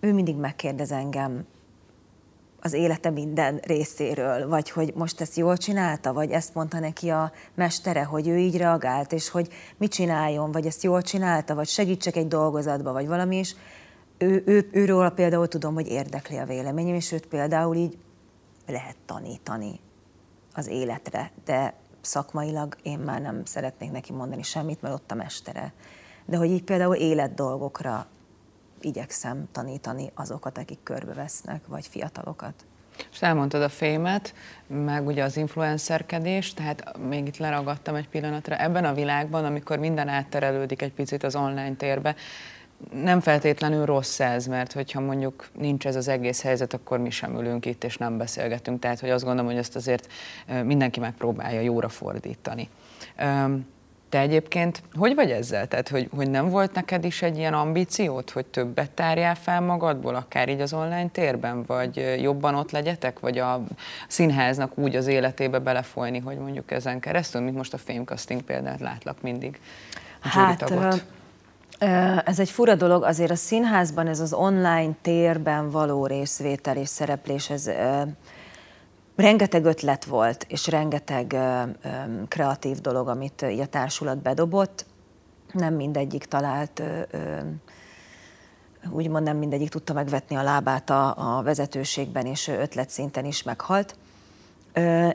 ő 0.00 0.12
mindig 0.12 0.36
megkérdez 0.36 0.92
engem 0.92 1.46
az 2.60 2.72
élete 2.72 3.10
minden 3.10 3.60
részéről, 3.62 4.48
vagy 4.48 4.70
hogy 4.70 4.92
most 4.94 5.20
ezt 5.20 5.36
jól 5.36 5.56
csinálta, 5.56 6.12
vagy 6.12 6.30
ezt 6.30 6.54
mondta 6.54 6.78
neki 6.78 7.08
a 7.08 7.32
mestere, 7.54 8.04
hogy 8.04 8.28
ő 8.28 8.38
így 8.38 8.56
reagált, 8.56 9.12
és 9.12 9.28
hogy 9.28 9.48
mit 9.76 9.92
csináljon, 9.92 10.52
vagy 10.52 10.66
ezt 10.66 10.82
jól 10.82 11.02
csinálta, 11.02 11.54
vagy 11.54 11.68
segítsek 11.68 12.16
egy 12.16 12.28
dolgozatba, 12.28 12.92
vagy 12.92 13.06
valami 13.06 13.38
is. 13.38 13.56
Ő, 14.18 14.42
ő, 14.46 14.68
őről 14.72 15.10
például 15.10 15.48
tudom, 15.48 15.74
hogy 15.74 15.88
érdekli 15.88 16.36
a 16.36 16.44
véleményem, 16.44 16.94
és 16.94 17.12
őt 17.12 17.26
például 17.26 17.76
így 17.76 17.98
lehet 18.66 18.96
tanítani 19.06 19.80
az 20.54 20.68
életre, 20.68 21.32
de 21.44 21.74
szakmailag 22.00 22.76
én 22.82 22.98
már 22.98 23.20
nem 23.20 23.44
szeretnék 23.44 23.90
neki 23.90 24.12
mondani 24.12 24.42
semmit, 24.42 24.82
mert 24.82 24.94
ott 24.94 25.10
a 25.10 25.14
mestere. 25.14 25.72
De 26.26 26.36
hogy 26.36 26.50
így 26.50 26.64
például 26.64 26.94
életdolgokra 26.94 28.06
igyekszem 28.80 29.48
tanítani 29.52 30.10
azokat, 30.14 30.58
akik 30.58 30.78
körbevesznek, 30.82 31.66
vagy 31.66 31.86
fiatalokat. 31.86 32.54
És 33.12 33.22
elmondtad 33.22 33.62
a 33.62 33.68
fémet, 33.68 34.34
meg 34.66 35.06
ugye 35.06 35.22
az 35.22 35.36
influencerkedés, 35.36 36.54
tehát 36.54 36.98
még 37.08 37.26
itt 37.26 37.36
leragadtam 37.36 37.94
egy 37.94 38.08
pillanatra. 38.08 38.56
Ebben 38.56 38.84
a 38.84 38.94
világban, 38.94 39.44
amikor 39.44 39.78
minden 39.78 40.08
átterelődik 40.08 40.82
egy 40.82 40.92
picit 40.92 41.22
az 41.22 41.36
online 41.36 41.74
térbe, 41.74 42.14
nem 42.92 43.20
feltétlenül 43.20 43.84
rossz 43.84 44.20
ez, 44.20 44.46
mert 44.46 44.72
hogyha 44.72 45.00
mondjuk 45.00 45.48
nincs 45.52 45.86
ez 45.86 45.96
az 45.96 46.08
egész 46.08 46.42
helyzet, 46.42 46.74
akkor 46.74 46.98
mi 46.98 47.10
sem 47.10 47.38
ülünk 47.38 47.66
itt 47.66 47.84
és 47.84 47.96
nem 47.96 48.18
beszélgetünk. 48.18 48.80
Tehát, 48.80 49.00
hogy 49.00 49.10
azt 49.10 49.24
gondolom, 49.24 49.50
hogy 49.50 49.58
ezt 49.58 49.76
azért 49.76 50.12
mindenki 50.64 51.00
megpróbálja 51.00 51.60
jóra 51.60 51.88
fordítani. 51.88 52.68
Te 54.10 54.18
egyébként 54.18 54.82
hogy 54.94 55.14
vagy 55.14 55.30
ezzel? 55.30 55.68
Tehát, 55.68 55.88
hogy, 55.88 56.08
hogy 56.16 56.30
nem 56.30 56.48
volt 56.48 56.74
neked 56.74 57.04
is 57.04 57.22
egy 57.22 57.36
ilyen 57.36 57.54
ambíciót, 57.54 58.30
hogy 58.30 58.46
többet 58.46 58.90
tárjál 58.90 59.34
fel 59.34 59.60
magadból, 59.60 60.14
akár 60.14 60.48
így 60.48 60.60
az 60.60 60.72
online 60.72 61.08
térben, 61.08 61.64
vagy 61.66 62.18
jobban 62.20 62.54
ott 62.54 62.70
legyetek, 62.70 63.20
vagy 63.20 63.38
a 63.38 63.62
színháznak 64.08 64.78
úgy 64.78 64.96
az 64.96 65.06
életébe 65.06 65.58
belefolyni, 65.58 66.18
hogy 66.18 66.38
mondjuk 66.38 66.70
ezen 66.70 67.00
keresztül, 67.00 67.40
mint 67.40 67.56
most 67.56 67.74
a 67.74 67.78
Filmcasting 67.78 68.42
példát 68.42 68.80
látlak 68.80 69.22
mindig. 69.22 69.60
Hát, 70.20 70.72
ez 72.24 72.38
egy 72.38 72.50
fura 72.50 72.74
dolog, 72.74 73.02
azért 73.02 73.30
a 73.30 73.36
színházban 73.36 74.06
ez 74.06 74.20
az 74.20 74.32
online 74.32 74.92
térben 75.02 75.70
való 75.70 76.06
részvétel 76.06 76.76
és 76.76 76.88
szereplés, 76.88 77.50
ez 77.50 77.70
rengeteg 79.20 79.64
ötlet 79.64 80.04
volt, 80.04 80.46
és 80.48 80.66
rengeteg 80.66 81.36
kreatív 82.28 82.78
dolog, 82.78 83.08
amit 83.08 83.42
a 83.42 83.66
társulat 83.66 84.18
bedobott. 84.18 84.86
Nem 85.52 85.74
mindegyik 85.74 86.24
talált, 86.24 86.82
úgymond 88.90 89.24
nem 89.24 89.36
mindegyik 89.36 89.68
tudta 89.68 89.92
megvetni 89.92 90.36
a 90.36 90.42
lábát 90.42 90.90
a, 90.90 91.40
vezetőségben, 91.44 92.26
és 92.26 92.48
ötletszinten 92.48 93.24
is 93.24 93.42
meghalt. 93.42 93.96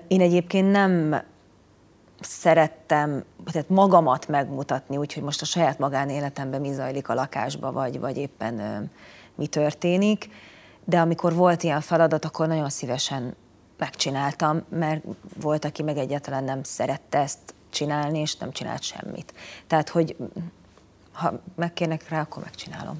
Én 0.07 0.21
egyébként 0.21 0.71
nem 0.71 1.21
szerettem 2.19 3.23
tehát 3.51 3.69
magamat 3.69 4.27
megmutatni, 4.27 4.97
úgyhogy 4.97 5.23
most 5.23 5.41
a 5.41 5.45
saját 5.45 5.79
magánéletemben 5.79 6.61
mi 6.61 6.73
zajlik 6.73 7.09
a 7.09 7.13
lakásba, 7.13 7.71
vagy, 7.71 7.99
vagy 7.99 8.17
éppen 8.17 8.89
mi 9.35 9.47
történik. 9.47 10.29
De 10.85 10.99
amikor 10.99 11.33
volt 11.33 11.63
ilyen 11.63 11.81
feladat, 11.81 12.25
akkor 12.25 12.47
nagyon 12.47 12.69
szívesen 12.69 13.35
megcsináltam, 13.77 14.63
mert 14.69 15.03
volt, 15.41 15.65
aki 15.65 15.83
meg 15.83 15.97
egyáltalán 15.97 16.43
nem 16.43 16.63
szerette 16.63 17.19
ezt 17.19 17.39
csinálni, 17.69 18.19
és 18.19 18.35
nem 18.35 18.51
csinált 18.51 18.81
semmit. 18.81 19.33
Tehát, 19.67 19.89
hogy 19.89 20.15
ha 21.11 21.33
megkérnek 21.55 22.09
rá, 22.09 22.21
akkor 22.21 22.43
megcsinálom. 22.43 22.97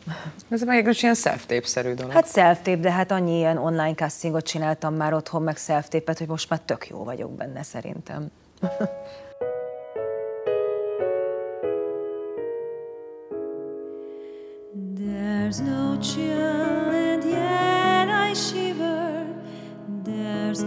Ez 0.50 0.62
meg 0.62 0.88
egy 0.88 1.00
ilyen 1.02 1.16
self 1.16 1.46
szerű 1.64 1.94
dolog. 1.94 2.12
Hát 2.12 2.28
self 2.32 2.62
de 2.62 2.92
hát 2.92 3.12
annyi 3.12 3.38
ilyen 3.38 3.58
online 3.58 3.94
castingot 3.94 4.46
csináltam 4.46 4.94
már 4.94 5.14
otthon, 5.14 5.42
meg 5.42 5.58
self 5.58 5.88
hogy 6.18 6.28
most 6.28 6.50
már 6.50 6.60
tök 6.60 6.88
jó 6.88 7.04
vagyok 7.04 7.32
benne 7.32 7.64
szerintem. 7.64 8.32
There's 14.98 15.60
no 15.60 15.98
chill 15.98 16.75
There's 20.56 20.64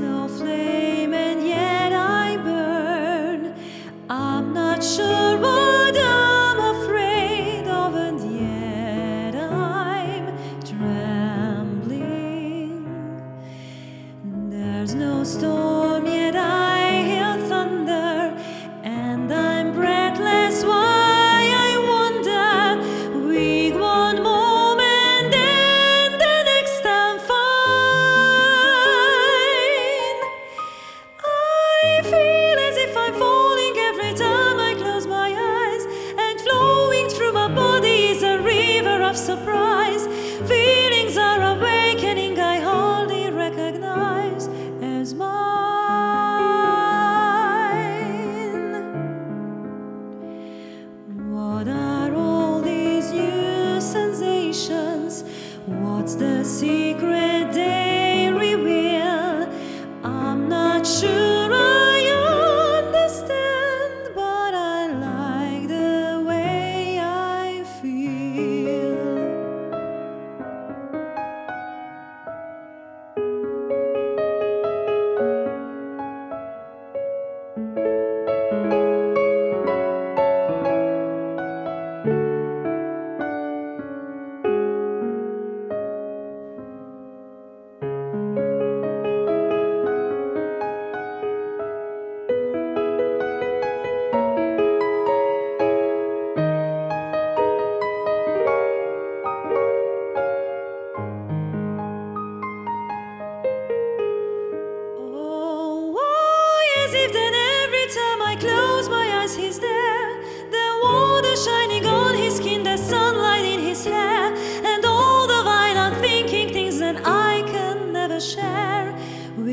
not 60.47 60.87
sure. 60.87 61.28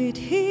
it 0.06 0.18
here. 0.18 0.45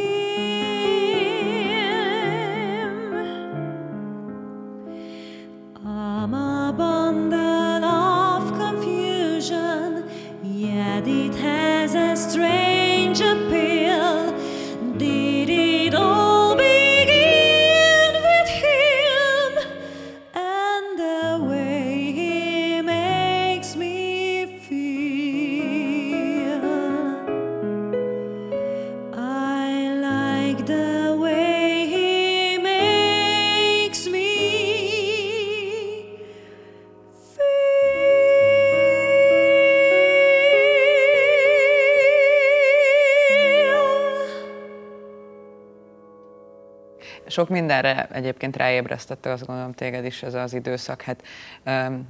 Sok 47.34 47.48
mindenre 47.48 48.06
egyébként 48.12 48.56
ráébresztette, 48.56 49.30
azt 49.30 49.46
gondolom 49.46 49.72
téged 49.72 50.04
is 50.04 50.22
ez 50.22 50.34
az 50.34 50.54
időszak. 50.54 51.02
Hát 51.02 51.22
um, 51.66 52.08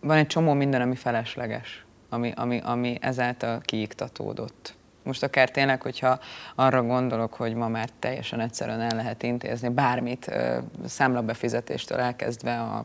van 0.00 0.16
egy 0.16 0.26
csomó 0.26 0.52
minden, 0.52 0.80
ami 0.80 0.94
felesleges, 0.94 1.84
ami, 2.08 2.32
ami, 2.36 2.60
ami 2.64 2.98
ezáltal 3.00 3.60
kiiktatódott. 3.64 4.74
Most 5.02 5.22
akár 5.22 5.50
tényleg, 5.50 5.82
hogyha 5.82 6.18
arra 6.54 6.82
gondolok, 6.82 7.34
hogy 7.34 7.54
ma 7.54 7.68
már 7.68 7.88
teljesen 7.98 8.40
egyszerűen 8.40 8.80
el 8.80 8.96
lehet 8.96 9.22
intézni 9.22 9.68
bármit, 9.68 10.30
számlabefizetéstől 10.84 11.98
elkezdve 11.98 12.60
a, 12.60 12.84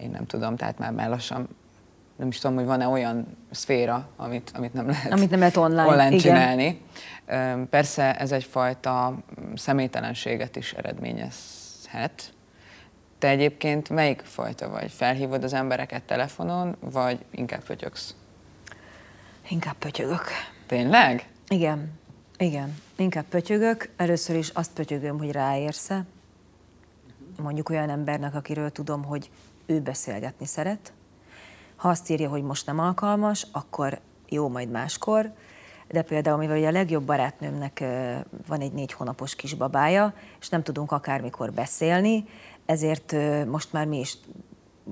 én 0.00 0.10
nem 0.10 0.26
tudom, 0.26 0.56
tehát 0.56 0.78
már, 0.78 0.92
már 0.92 1.08
lassan 1.08 1.48
nem 2.16 2.28
is 2.28 2.38
tudom, 2.38 2.56
hogy 2.56 2.64
van-e 2.64 2.88
olyan 2.88 3.36
szféra, 3.50 4.08
amit, 4.16 4.50
amit 4.54 4.72
nem 4.72 4.86
lehet, 4.86 5.12
amit 5.12 5.30
nem 5.30 5.38
lehet 5.38 5.56
online, 5.56 5.86
online 5.86 6.06
igen. 6.06 6.18
csinálni. 6.18 6.80
Persze 7.70 8.14
ez 8.16 8.32
egyfajta 8.32 9.14
személytelenséget 9.54 10.56
is 10.56 10.72
eredményezhet. 10.72 12.34
Te 13.18 13.28
egyébként 13.28 13.88
melyik 13.88 14.20
fajta 14.20 14.68
vagy? 14.68 14.90
Felhívod 14.90 15.44
az 15.44 15.52
embereket 15.52 16.02
telefonon, 16.02 16.76
vagy 16.80 17.24
inkább 17.30 17.64
pötyögsz? 17.64 18.14
Inkább 19.48 19.74
pötyögök. 19.74 20.24
Tényleg? 20.66 21.28
Igen, 21.48 21.92
igen. 22.38 22.74
Inkább 22.96 23.24
pötyögök. 23.24 23.90
Először 23.96 24.36
is 24.36 24.48
azt 24.48 24.72
pötyögöm, 24.72 25.18
hogy 25.18 25.30
ráérsz 25.30 25.90
mondjuk 27.42 27.68
olyan 27.68 27.90
embernek, 27.90 28.34
akiről 28.34 28.70
tudom, 28.70 29.04
hogy 29.04 29.30
ő 29.66 29.80
beszélgetni 29.80 30.46
szeret. 30.46 30.92
Ha 31.76 31.88
azt 31.88 32.10
írja, 32.10 32.28
hogy 32.28 32.42
most 32.42 32.66
nem 32.66 32.78
alkalmas, 32.78 33.46
akkor 33.52 34.00
jó, 34.28 34.48
majd 34.48 34.70
máskor. 34.70 35.32
De 35.88 36.02
például, 36.02 36.38
mivel 36.38 36.64
a 36.64 36.70
legjobb 36.70 37.04
barátnőmnek 37.04 37.84
van 38.46 38.60
egy 38.60 38.72
négy 38.72 38.92
hónapos 38.92 39.34
kisbabája, 39.34 40.14
és 40.40 40.48
nem 40.48 40.62
tudunk 40.62 40.92
akármikor 40.92 41.52
beszélni, 41.52 42.24
ezért 42.66 43.14
most 43.46 43.72
már 43.72 43.86
mi 43.86 43.98
is 43.98 44.18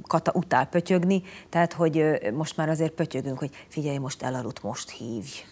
Kata 0.02 0.32
utál 0.34 0.66
pötyögni, 0.66 1.22
tehát 1.48 1.72
hogy 1.72 2.20
most 2.32 2.56
már 2.56 2.68
azért 2.68 2.92
pötyögünk, 2.92 3.38
hogy 3.38 3.50
figyelj, 3.68 3.98
most 3.98 4.22
elaludt, 4.22 4.62
most 4.62 4.90
hívj. 4.90 5.44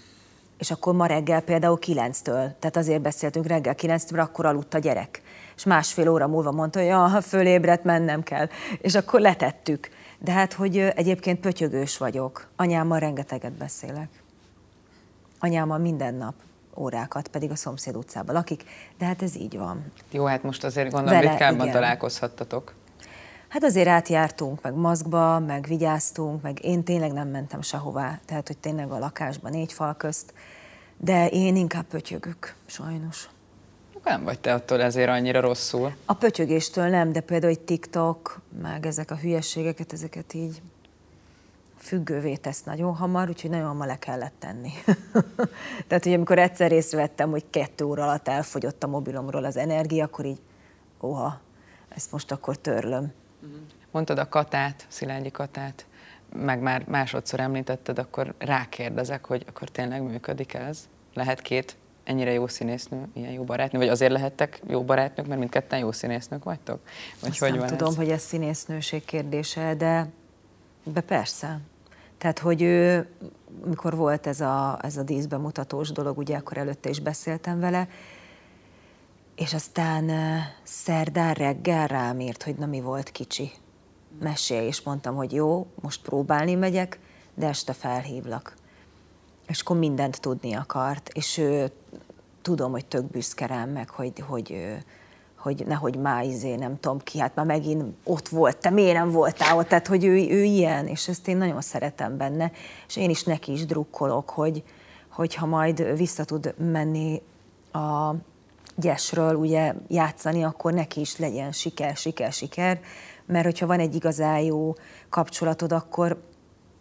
És 0.59 0.71
akkor 0.71 0.95
ma 0.95 1.07
reggel 1.07 1.40
például 1.40 1.79
kilenctől, 1.79 2.55
tehát 2.59 2.77
azért 2.77 3.03
beszéltünk 3.03 3.47
reggel 3.47 3.75
kilenctől, 3.75 4.21
akkor 4.21 4.47
aludt 4.47 4.75
a 4.75 4.79
gyerek. 4.79 5.23
És 5.57 5.64
másfél 5.64 6.09
óra 6.09 6.27
múlva 6.27 6.51
mondta, 6.51 6.79
hogy 6.79 6.88
ja, 6.88 6.99
ha 6.99 7.21
fölébredt, 7.21 7.85
mennem 7.85 8.23
kell. 8.23 8.49
És 8.79 8.95
akkor 8.95 9.21
letettük. 9.21 9.90
De 10.24 10.32
hát, 10.32 10.52
hogy 10.52 10.78
egyébként 10.78 11.40
pötyögős 11.40 11.98
vagyok. 11.98 12.48
Anyámmal 12.56 12.98
rengeteget 12.98 13.52
beszélek. 13.52 14.08
Anyámmal 15.38 15.78
minden 15.78 16.14
nap 16.14 16.35
órákat, 16.76 17.28
pedig 17.28 17.50
a 17.50 17.56
szomszéd 17.56 17.96
utcában 17.96 18.35
lakik, 18.35 18.64
de 18.98 19.04
hát 19.04 19.22
ez 19.22 19.37
így 19.37 19.56
van. 19.56 19.85
Jó, 20.11 20.24
hát 20.24 20.42
most 20.42 20.64
azért 20.64 20.90
gondolom 20.90 21.18
Vele, 21.18 21.30
ritkábban 21.30 21.61
igen. 21.61 21.72
találkozhattatok. 21.72 22.74
Hát 23.48 23.64
azért 23.64 23.88
átjártunk, 23.88 24.62
meg 24.62 24.74
maszkba, 24.74 25.38
meg 25.38 25.66
vigyáztunk, 25.66 26.42
meg 26.42 26.64
én 26.64 26.85
tényleg 26.85 27.12
nem 27.12 27.28
mentem 27.28 27.62
sehová, 27.62 28.20
tehát 28.24 28.46
hogy 28.46 28.58
tényleg 28.58 28.90
a 28.90 28.98
lakásban 28.98 29.50
négy 29.50 29.72
fal 29.72 29.94
közt, 29.96 30.35
de 30.96 31.28
én 31.28 31.56
inkább 31.56 31.85
pötyögök, 31.85 32.54
sajnos. 32.66 33.28
Nem 34.05 34.25
vagy 34.25 34.41
te 34.41 34.55
attól 34.55 34.81
ezért 34.81 35.09
annyira 35.09 35.41
rosszul. 35.41 35.95
A 36.05 36.15
pötyögéstől 36.15 36.88
nem, 36.88 37.12
de 37.12 37.21
például 37.21 37.53
egy 37.53 37.61
TikTok, 37.61 38.41
meg 38.62 38.87
ezek 38.87 39.11
a 39.11 39.17
hülyeségeket, 39.17 39.93
ezeket 39.93 40.35
így 40.35 40.62
függővé 41.79 42.37
tesz 42.37 42.62
nagyon 42.62 42.95
hamar, 42.95 43.29
úgyhogy 43.29 43.51
nagyon 43.51 43.67
hamar 43.67 43.87
le 43.87 43.99
kellett 43.99 44.35
tenni. 44.38 44.71
Tehát, 45.87 46.05
hogy 46.05 46.12
amikor 46.12 46.38
egyszer 46.38 46.73
észrevettem, 46.73 47.31
hogy 47.31 47.45
kettő 47.51 47.85
óra 47.85 48.03
alatt 48.03 48.29
elfogyott 48.29 48.83
a 48.83 48.87
mobilomról 48.87 49.45
az 49.45 49.57
energia, 49.57 50.05
akkor 50.05 50.25
így, 50.25 50.41
oha, 51.01 51.41
ezt 51.88 52.12
most 52.12 52.33
akkor 52.33 52.57
törlöm. 52.57 53.12
Mondtad 53.91 54.19
a 54.19 54.29
katát, 54.29 54.87
Szilágyi 54.88 55.31
katát, 55.31 55.87
meg 56.37 56.61
már 56.61 56.85
másodszor 56.88 57.41
említetted, 57.41 57.99
akkor 57.99 58.35
rákérdezek, 58.38 59.25
hogy 59.25 59.45
akkor 59.49 59.69
tényleg 59.69 60.03
működik 60.03 60.55
ez? 60.55 60.88
Lehet 61.15 61.41
két 61.41 61.77
ennyire 62.05 62.33
jó 62.33 62.47
színésznő, 62.47 63.09
ilyen 63.12 63.33
jó 63.33 63.43
barátnő, 63.43 63.79
vagy 63.79 63.88
azért 63.88 64.12
lehettek 64.12 64.62
jó 64.69 64.85
barátnők, 64.85 65.27
mert 65.27 65.38
mindketten 65.38 65.79
jó 65.79 65.93
színésznők 65.93 66.45
vagytok? 66.45 66.81
Vagy 67.21 67.31
Azt 67.31 67.38
hogy 67.38 67.51
nem 67.51 67.59
van 67.59 67.69
tudom, 67.69 67.88
ez? 67.88 67.97
hogy 67.97 68.11
ez 68.11 68.23
színésznőség 68.23 69.05
kérdése, 69.05 69.75
de, 69.75 70.09
de 70.85 71.01
persze. 71.01 71.61
Tehát, 72.19 72.38
hogy 72.38 72.62
ő, 72.62 73.09
mikor 73.65 73.97
volt 73.97 74.27
ez 74.27 74.41
a, 74.41 74.79
ez 74.83 74.97
a 74.97 75.03
díszbemutatós 75.03 75.91
dolog, 75.91 76.19
ugye 76.19 76.37
akkor 76.37 76.57
előtte 76.57 76.88
is 76.88 77.01
beszéltem 77.01 77.61
vele, 77.61 77.88
és 79.35 79.55
aztán 79.55 80.11
szerdán 80.62 81.35
reggel 81.35 81.87
rám 81.87 82.21
írt, 82.21 82.43
hogy 82.43 82.55
na 82.55 82.67
mi 82.67 82.81
volt 82.81 83.11
kicsi. 83.11 83.51
Mesélj, 84.21 84.67
és 84.67 84.83
mondtam, 84.83 85.15
hogy 85.15 85.33
jó, 85.33 85.67
most 85.81 86.03
próbálni 86.03 86.55
megyek, 86.55 86.99
de 87.35 87.47
este 87.47 87.73
felhívlak. 87.73 88.55
És 89.46 89.61
akkor 89.61 89.76
mindent 89.76 90.20
tudni 90.20 90.55
akart, 90.55 91.11
és 91.12 91.38
ő, 91.38 91.72
tudom, 92.42 92.70
hogy 92.70 92.87
tök 92.87 93.11
büszke 93.11 93.46
rám, 93.46 93.70
meg 93.70 93.90
hogy, 93.90 94.12
hogy, 94.26 94.76
hogy 95.37 95.64
nehogy 95.66 95.96
már 95.96 96.24
izé, 96.24 96.55
nem 96.55 96.81
tudom 96.81 96.98
ki, 96.98 97.18
hát 97.18 97.35
már 97.35 97.46
megint 97.46 97.85
ott 98.05 98.28
volt, 98.28 98.57
te 98.57 98.70
miért 98.70 98.96
nem 98.96 99.11
voltál 99.11 99.57
ott, 99.57 99.68
tehát 99.68 99.87
hogy 99.87 100.05
ő, 100.05 100.28
ő 100.31 100.42
ilyen, 100.42 100.87
és 100.87 101.09
ezt 101.09 101.28
én 101.28 101.37
nagyon 101.37 101.61
szeretem 101.61 102.16
benne, 102.16 102.50
és 102.88 102.96
én 102.96 103.11
is 103.11 103.24
neki 103.24 103.52
is 103.52 103.66
drukkolok, 103.66 104.31
hogy, 104.31 104.62
hogyha 105.11 105.46
majd 105.46 105.96
vissza 105.96 106.24
tud 106.24 106.55
menni 106.59 107.22
a 107.72 108.14
gyesről 108.76 109.35
ugye 109.35 109.74
játszani, 109.88 110.44
akkor 110.44 110.72
neki 110.72 111.00
is 111.00 111.16
legyen 111.16 111.52
siker, 111.52 111.96
siker, 111.96 112.33
siker, 112.33 112.81
mert 113.26 113.44
hogyha 113.44 113.66
van 113.66 113.81
egy 113.81 113.94
igazán 113.94 114.38
jó 114.38 114.74
kapcsolatod, 115.09 115.72
akkor 115.72 116.22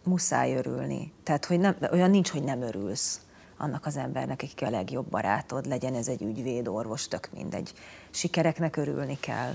muszáj 0.04 0.54
örülni. 0.54 1.12
Tehát, 1.22 1.44
hogy 1.44 1.60
nem, 1.60 1.76
olyan 1.92 2.10
nincs, 2.10 2.30
hogy 2.30 2.42
nem 2.42 2.62
örülsz 2.62 3.20
annak 3.56 3.86
az 3.86 3.96
embernek, 3.96 4.42
aki 4.52 4.64
a 4.64 4.70
legjobb 4.70 5.06
barátod, 5.06 5.66
legyen 5.66 5.94
ez 5.94 6.08
egy 6.08 6.22
ügyvéd, 6.22 6.68
orvos, 6.68 7.08
tök 7.08 7.28
mindegy. 7.34 7.72
Sikereknek 8.10 8.76
örülni 8.76 9.16
kell. 9.20 9.52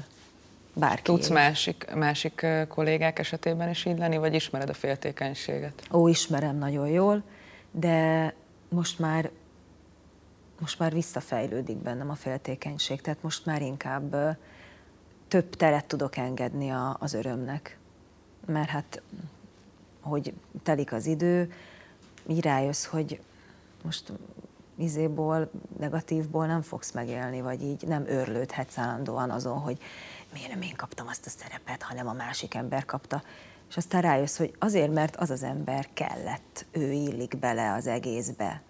Bárki 0.74 1.02
Tudsz 1.02 1.30
másik, 1.30 1.94
másik 1.96 2.46
kollégák 2.68 3.20
esetében 3.20 3.70
is 3.70 3.86
így 3.86 3.98
lenni, 3.98 4.18
vagy 4.18 4.34
ismered 4.34 4.70
a 4.70 4.74
féltékenységet? 4.74 5.88
Ó, 5.92 6.08
ismerem 6.08 6.58
nagyon 6.58 6.88
jól, 6.88 7.24
de 7.72 8.34
most 8.70 9.00
már 9.00 9.30
most 10.60 10.80
már 10.80 10.94
visszafejlődik 10.94 11.78
bennem 11.78 12.10
a 12.10 12.16
féltékenység, 12.16 13.02
tehát 13.02 13.24
most 13.24 13.46
már 13.46 13.62
inkább 13.62 14.38
több 15.28 15.50
teret 15.56 15.86
tudok 15.86 16.18
engedni 16.18 16.70
a, 16.70 16.98
az 17.00 17.14
örömnek. 17.14 17.78
Mert 18.46 18.70
hát, 18.70 19.02
hogy 20.08 20.34
telik 20.63 20.93
az 20.93 21.06
idő, 21.06 21.52
így 22.28 22.41
rájössz, 22.41 22.86
hogy 22.86 23.22
most 23.84 24.12
izéból, 24.76 25.50
negatívból 25.80 26.46
nem 26.46 26.62
fogsz 26.62 26.91
megélni, 26.91 27.41
vagy 27.41 27.62
így 27.62 27.88
nem 27.88 28.06
örlődhetsz 28.08 28.78
állandóan 28.78 29.30
azon, 29.30 29.58
hogy 29.58 29.78
miért 30.34 30.50
nem 30.50 30.62
én 30.62 30.76
kaptam 30.76 31.08
azt 31.08 31.26
a 31.26 31.30
szerepet, 31.30 31.82
hanem 31.82 32.08
a 32.08 32.13
másik 32.13 32.54
ember 32.54 32.86
kapta. 32.86 33.24
És 33.70 33.78
aztán 33.78 34.02
rájössz, 34.02 34.38
hogy 34.38 34.56
azért, 34.60 34.93
mert 34.93 35.15
az 35.15 35.30
az 35.30 35.43
ember 35.43 35.88
kellett, 35.93 36.65
ő 36.72 36.91
illik 36.91 37.38
bele 37.39 37.74
az 37.74 37.88
egészbe. 37.88 38.62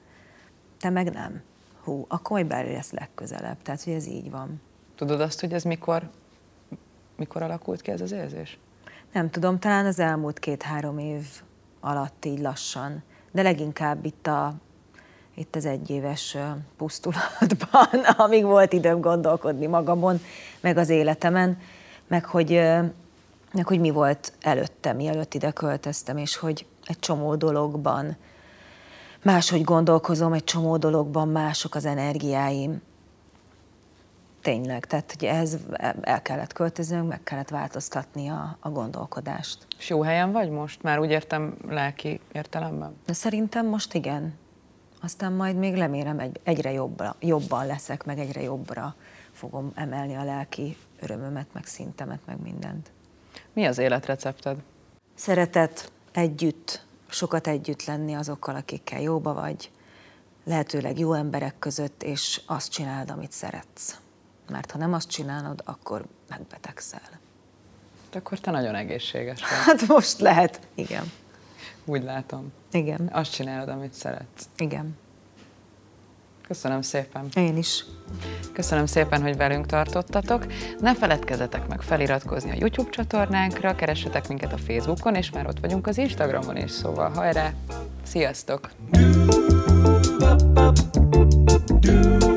Te 0.80 0.90
meg 0.90 1.14
nem 1.14 1.42
hú, 1.84 2.06
akkor 2.08 2.32
majd 2.32 2.48
belé 2.48 2.74
lesz 2.74 2.92
legközelebb. 2.92 3.62
Tehát, 3.62 3.84
hogy 3.84 3.94
ez 3.94 4.08
így 4.08 4.32
van. 4.32 4.62
Tudod 4.96 5.22
azt, 5.22 5.40
hogy 5.40 5.54
ez 5.54 5.64
mikor, 5.64 6.10
mikor 7.16 7.42
alakult 7.42 7.82
ki 7.82 7.92
ez 7.92 8.02
az 8.02 8.12
érzés? 8.12 8.60
Nem 9.18 9.30
tudom, 9.30 9.60
talán 9.60 9.86
az 9.86 10.00
elmúlt 10.00 10.40
két-három 10.40 10.98
év 10.98 11.24
alatt 11.80 12.26
így 12.26 12.40
lassan, 12.40 13.04
de 13.32 13.42
leginkább 13.42 14.06
itt 14.06 14.28
a 14.28 14.54
itt 15.36 15.56
az 15.56 15.66
egyéves 15.66 16.38
pusztulatban, 16.78 18.04
amíg 18.26 18.44
volt 18.44 18.74
időm 18.74 19.02
gondolkodni 19.02 19.66
magamon, 19.66 20.20
meg 20.60 20.78
az 20.78 20.90
életemen, 20.90 21.58
meg 22.08 22.26
hogy, 22.26 22.50
meg 23.52 23.68
hogy 23.68 23.80
mi 23.80 23.90
volt 23.90 24.34
előtte, 24.42 24.94
mielőtt 24.94 25.34
ide 25.34 25.52
költöztem, 25.52 26.18
és 26.18 26.36
hogy 26.36 26.66
egy 26.86 27.00
csomó 27.00 27.36
dologban 27.36 28.18
máshogy 29.22 29.64
gondolkozom, 29.64 30.34
egy 30.34 30.44
csomó 30.44 30.78
dologban 30.78 31.28
mások 31.28 31.76
az 31.76 31.86
energiáim. 31.86 32.82
Tényleg, 34.48 34.86
tehát 34.86 35.12
hogy 35.12 35.28
ez 35.28 35.58
el 36.02 36.22
kellett 36.22 36.54
költöznünk, 36.54 37.08
meg 37.08 37.24
kellett 37.24 37.50
változtatni 37.50 38.28
a, 38.28 38.58
a 38.60 38.70
gondolkodást. 38.70 39.68
És 39.78 39.90
jó 39.90 40.02
helyen 40.02 40.32
vagy 40.32 40.50
most? 40.50 40.82
Már 40.82 41.00
úgy 41.00 41.10
értem 41.10 41.58
lelki 41.68 42.20
értelemben? 42.32 42.96
De 43.06 43.14
szerintem 43.14 43.66
most 43.66 43.94
igen. 43.94 44.34
Aztán 45.02 45.34
majd 45.34 45.56
még 45.56 45.76
lemérem, 45.76 46.20
egy, 46.20 46.40
egyre 46.44 46.72
jobbra, 46.72 47.16
jobban 47.20 47.66
leszek, 47.66 48.06
meg 48.06 48.20
egyre 48.20 48.42
jobbra 48.42 48.96
fogom 49.32 49.72
emelni 49.76 50.16
a 50.16 50.24
lelki 50.24 50.78
örömömet, 51.00 51.48
meg 51.54 51.66
szintemet, 51.66 52.20
meg 52.26 52.42
mindent. 52.42 52.92
Mi 53.54 53.66
az 53.66 53.78
életrecepted? 53.78 54.58
Szeretet, 55.16 55.92
együtt, 56.12 56.86
sokat 57.08 57.48
együtt 57.48 57.86
lenni 57.86 58.14
azokkal, 58.14 58.56
akikkel 58.56 59.02
jóba 59.02 59.34
vagy, 59.34 59.72
lehetőleg 60.44 61.00
jó 61.00 61.14
emberek 61.14 61.60
között, 61.60 62.04
és 62.04 62.42
azt 62.46 62.72
csinálod, 62.72 63.12
amit 63.12 63.32
szeretsz. 63.32 64.00
Mert 64.50 64.72
ha 64.72 64.78
nem 64.78 64.94
azt 64.94 65.10
csinálod, 65.10 65.62
akkor 65.66 66.06
megbetegszel. 66.30 67.20
De 68.12 68.18
akkor 68.18 68.40
te 68.40 68.52
nagyon 68.52 68.76
egészséges 68.76 69.40
vagy. 69.40 69.50
Hát 69.50 69.88
most 69.88 70.20
lehet, 70.20 70.60
igen. 70.76 71.12
Úgy 71.86 72.04
látom. 72.04 72.52
Igen. 72.72 73.10
Azt 73.12 73.32
csinálod, 73.32 73.70
amit 73.70 73.94
szeretsz. 73.94 74.50
Igen. 74.58 74.98
Köszönöm 76.48 76.82
szépen. 76.82 77.28
Én 77.36 77.58
is. 77.58 77.86
Köszönöm 78.54 78.86
szépen, 78.86 79.22
hogy 79.22 79.38
velünk 79.38 79.66
tartottatok. 79.66 80.46
Ne 80.80 80.96
feledkezzetek 80.96 81.68
meg 81.68 81.82
feliratkozni 81.82 82.52
a 82.52 82.56
YouTube 82.58 82.90
csatornánkra, 82.90 83.76
keressetek 83.76 84.28
minket 84.28 84.54
a 84.54 84.58
Facebookon, 84.58 85.16
és 85.16 85.32
már 85.32 85.48
ott 85.48 85.60
vagyunk 85.60 85.88
az 85.88 85.98
Instagramon 85.98 86.58
is, 86.58 86.72
szóval 86.72 87.10
hajrá! 87.10 87.54
Sziasztok! 88.04 88.70
Do, 91.80 92.37